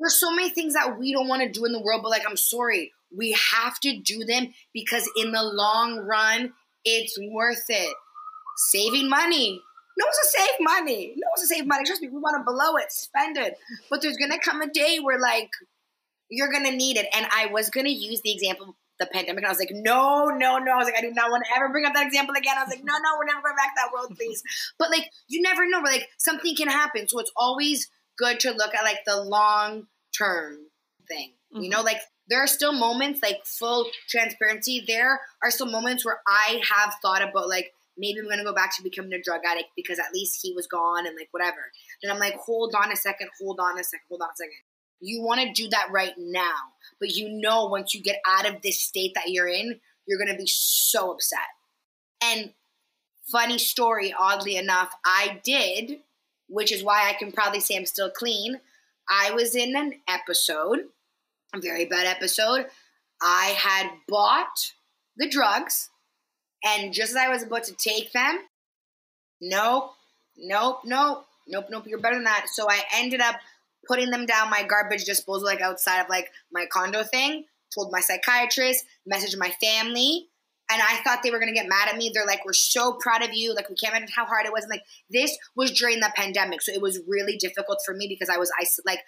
[0.00, 2.22] There's so many things that we don't want to do in the world, but like,
[2.28, 6.52] I'm sorry, we have to do them because in the long run,
[6.84, 7.94] it's worth it.
[8.70, 9.60] Saving money.
[9.98, 11.14] No one's to save money.
[11.16, 11.84] No one's to save money.
[11.84, 13.58] Trust me, we want to blow it, spend it.
[13.90, 15.50] But there's gonna come a day where like
[16.30, 17.06] you're gonna need it.
[17.14, 20.26] And I was gonna use the example of the pandemic, and I was like, no,
[20.26, 20.72] no, no.
[20.72, 22.54] I was like, I do not want to ever bring up that example again.
[22.56, 24.42] I was like, no, no, we're never going back that world, please.
[24.78, 25.80] But like, you never know.
[25.80, 30.58] Like something can happen, so it's always good to look at like the long term
[31.08, 31.32] thing.
[31.52, 31.64] Mm-hmm.
[31.64, 36.20] You know, like there are still moments, like full transparency, there are still moments where
[36.26, 39.70] I have thought about like maybe I'm gonna go back to becoming a drug addict
[39.76, 41.72] because at least he was gone and like whatever.
[42.02, 44.52] Then I'm like, hold on a second, hold on a second, hold on a second.
[45.00, 46.54] You want to do that right now,
[46.98, 50.36] but you know once you get out of this state that you're in, you're gonna
[50.36, 51.40] be so upset.
[52.22, 52.52] And
[53.30, 56.00] funny story, oddly enough, I did,
[56.48, 58.60] which is why I can probably say I'm still clean.
[59.08, 60.80] I was in an episode
[61.54, 62.66] a very bad episode.
[63.20, 64.72] I had bought
[65.16, 65.90] the drugs,
[66.64, 68.38] and just as I was about to take them,
[69.40, 69.92] nope,
[70.36, 72.46] nope, nope, nope, nope, you're better than that.
[72.52, 73.36] So I ended up
[73.86, 77.44] putting them down my garbage disposal, like outside of like my condo thing.
[77.74, 80.28] Told my psychiatrist, messaged my family,
[80.70, 82.10] and I thought they were gonna get mad at me.
[82.12, 83.54] They're like, "We're so proud of you.
[83.54, 86.62] Like, we can't imagine how hard it was." And like, this was during the pandemic,
[86.62, 89.00] so it was really difficult for me because I was I like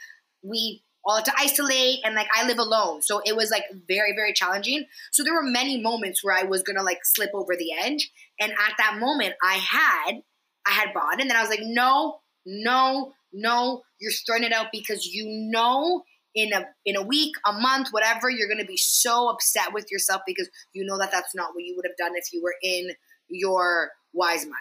[0.42, 3.02] we all to isolate and like I live alone.
[3.02, 4.86] So it was like very, very challenging.
[5.12, 8.10] So there were many moments where I was gonna like slip over the edge.
[8.38, 10.22] And at that moment I had
[10.66, 14.66] I had bought and then I was like, no, no, no, you're throwing it out
[14.72, 19.28] because you know in a in a week, a month, whatever, you're gonna be so
[19.28, 22.32] upset with yourself because you know that that's not what you would have done if
[22.32, 22.90] you were in
[23.28, 24.54] your wise mind.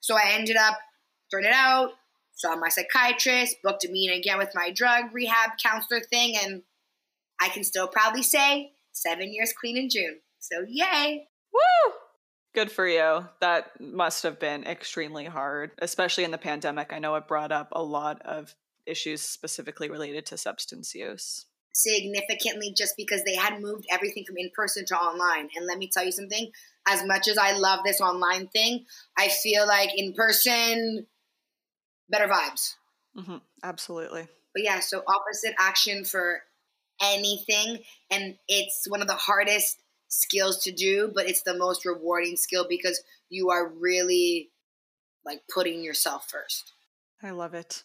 [0.00, 0.78] So I ended up
[1.30, 1.92] throwing it out,
[2.42, 6.62] saw um, my psychiatrist, booked a meeting again with my drug rehab counselor thing, and
[7.40, 10.20] I can still proudly say seven years clean in June.
[10.38, 11.28] So yay!
[11.52, 11.92] Woo!
[12.54, 13.26] Good for you.
[13.40, 16.92] That must have been extremely hard, especially in the pandemic.
[16.92, 21.46] I know it brought up a lot of issues specifically related to substance use.
[21.72, 25.48] Significantly, just because they had moved everything from in person to online.
[25.56, 26.50] And let me tell you something
[26.86, 28.84] as much as I love this online thing,
[29.16, 31.06] I feel like in person,
[32.12, 32.74] better vibes.
[33.16, 33.38] Mm-hmm.
[33.64, 34.28] Absolutely.
[34.54, 36.42] But yeah, so opposite action for
[37.02, 37.78] anything.
[38.10, 42.66] And it's one of the hardest skills to do, but it's the most rewarding skill
[42.68, 44.50] because you are really
[45.24, 46.72] like putting yourself first.
[47.22, 47.82] I love it.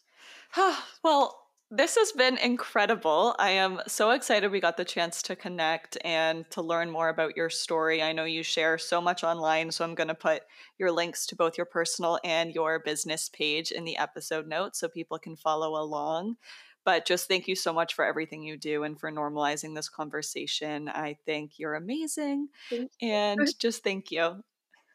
[1.04, 3.36] well, this has been incredible.
[3.39, 7.36] I am so excited we got the chance to connect and to learn more about
[7.36, 8.01] your story.
[8.01, 10.43] I know you share so much online, so I'm going to put
[10.80, 14.88] your links to both your personal and your business page in the episode notes so
[14.88, 16.38] people can follow along.
[16.86, 20.88] But just thank you so much for everything you do and for normalizing this conversation.
[20.88, 22.47] I think you're amazing.
[22.72, 22.88] You.
[23.01, 24.41] And just thank you.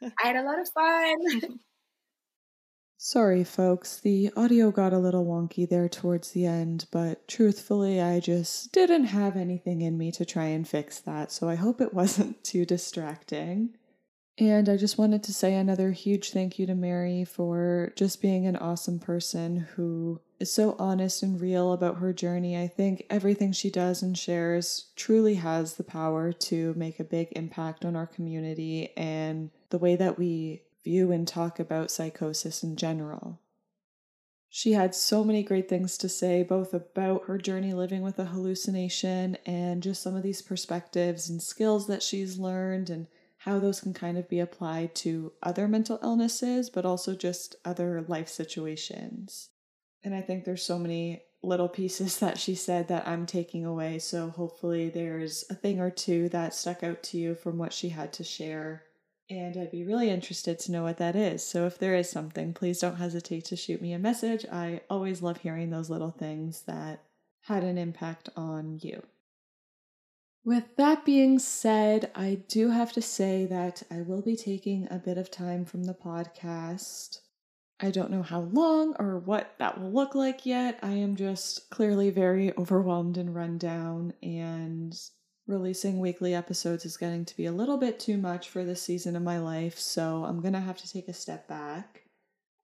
[0.03, 1.59] I had a lot of fun.
[3.05, 8.21] Sorry, folks, the audio got a little wonky there towards the end, but truthfully, I
[8.21, 11.93] just didn't have anything in me to try and fix that, so I hope it
[11.95, 13.71] wasn't too distracting.
[14.39, 18.47] And I just wanted to say another huge thank you to Mary for just being
[18.47, 22.57] an awesome person who is so honest and real about her journey.
[22.57, 27.33] I think everything she does and shares truly has the power to make a big
[27.33, 32.77] impact on our community and the way that we view and talk about psychosis in
[32.77, 33.41] general.
[34.49, 38.27] She had so many great things to say, both about her journey living with a
[38.27, 43.07] hallucination and just some of these perspectives and skills that she's learned and
[43.39, 48.05] how those can kind of be applied to other mental illnesses, but also just other
[48.07, 49.49] life situations.
[50.05, 53.99] And I think there's so many little pieces that she said that I'm taking away.
[53.99, 57.89] So hopefully there's a thing or two that stuck out to you from what she
[57.89, 58.85] had to share.
[59.33, 61.43] And I'd be really interested to know what that is.
[61.43, 64.45] So if there is something, please don't hesitate to shoot me a message.
[64.53, 67.03] I always love hearing those little things that
[67.47, 69.03] had an impact on you.
[70.45, 74.99] With that being said, I do have to say that I will be taking a
[74.99, 77.21] bit of time from the podcast.
[77.81, 80.79] I don't know how long or what that will look like yet.
[80.83, 84.95] I am just clearly very overwhelmed and run down, and
[85.47, 89.17] releasing weekly episodes is getting to be a little bit too much for this season
[89.17, 92.03] of my life, so I'm gonna have to take a step back.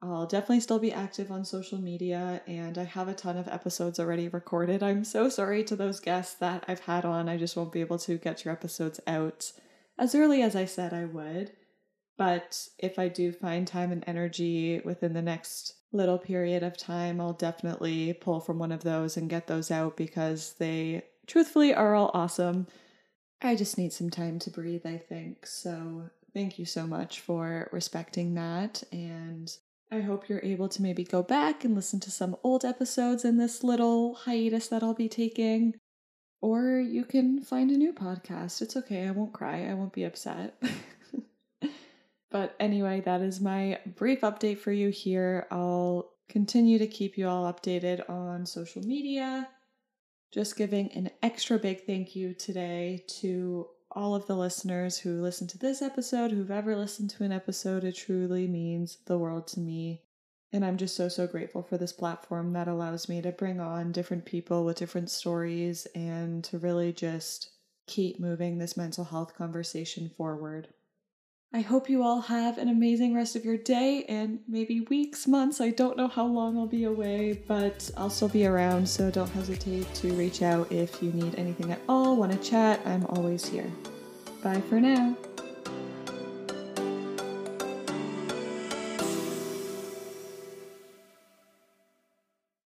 [0.00, 3.98] I'll definitely still be active on social media, and I have a ton of episodes
[3.98, 4.82] already recorded.
[4.82, 7.28] I'm so sorry to those guests that I've had on.
[7.28, 9.50] I just won't be able to get your episodes out
[9.98, 11.52] as early as I said I would.
[12.16, 17.20] But if I do find time and energy within the next little period of time,
[17.20, 21.94] I'll definitely pull from one of those and get those out because they truthfully are
[21.94, 22.66] all awesome.
[23.40, 25.46] I just need some time to breathe, I think.
[25.46, 28.82] So thank you so much for respecting that.
[28.90, 29.48] And
[29.92, 33.36] I hope you're able to maybe go back and listen to some old episodes in
[33.36, 35.74] this little hiatus that I'll be taking.
[36.40, 38.60] Or you can find a new podcast.
[38.60, 39.06] It's okay.
[39.06, 39.68] I won't cry.
[39.68, 40.60] I won't be upset.
[42.30, 45.46] But anyway, that is my brief update for you here.
[45.50, 49.48] I'll continue to keep you all updated on social media.
[50.30, 55.48] Just giving an extra big thank you today to all of the listeners who listened
[55.50, 57.82] to this episode, who've ever listened to an episode.
[57.82, 60.02] It truly means the world to me.
[60.52, 63.92] And I'm just so, so grateful for this platform that allows me to bring on
[63.92, 67.50] different people with different stories and to really just
[67.86, 70.68] keep moving this mental health conversation forward.
[71.50, 75.62] I hope you all have an amazing rest of your day and maybe weeks, months.
[75.62, 79.30] I don't know how long I'll be away, but I'll still be around, so don't
[79.30, 82.80] hesitate to reach out if you need anything at all, want to chat.
[82.84, 83.72] I'm always here.
[84.42, 85.16] Bye for now.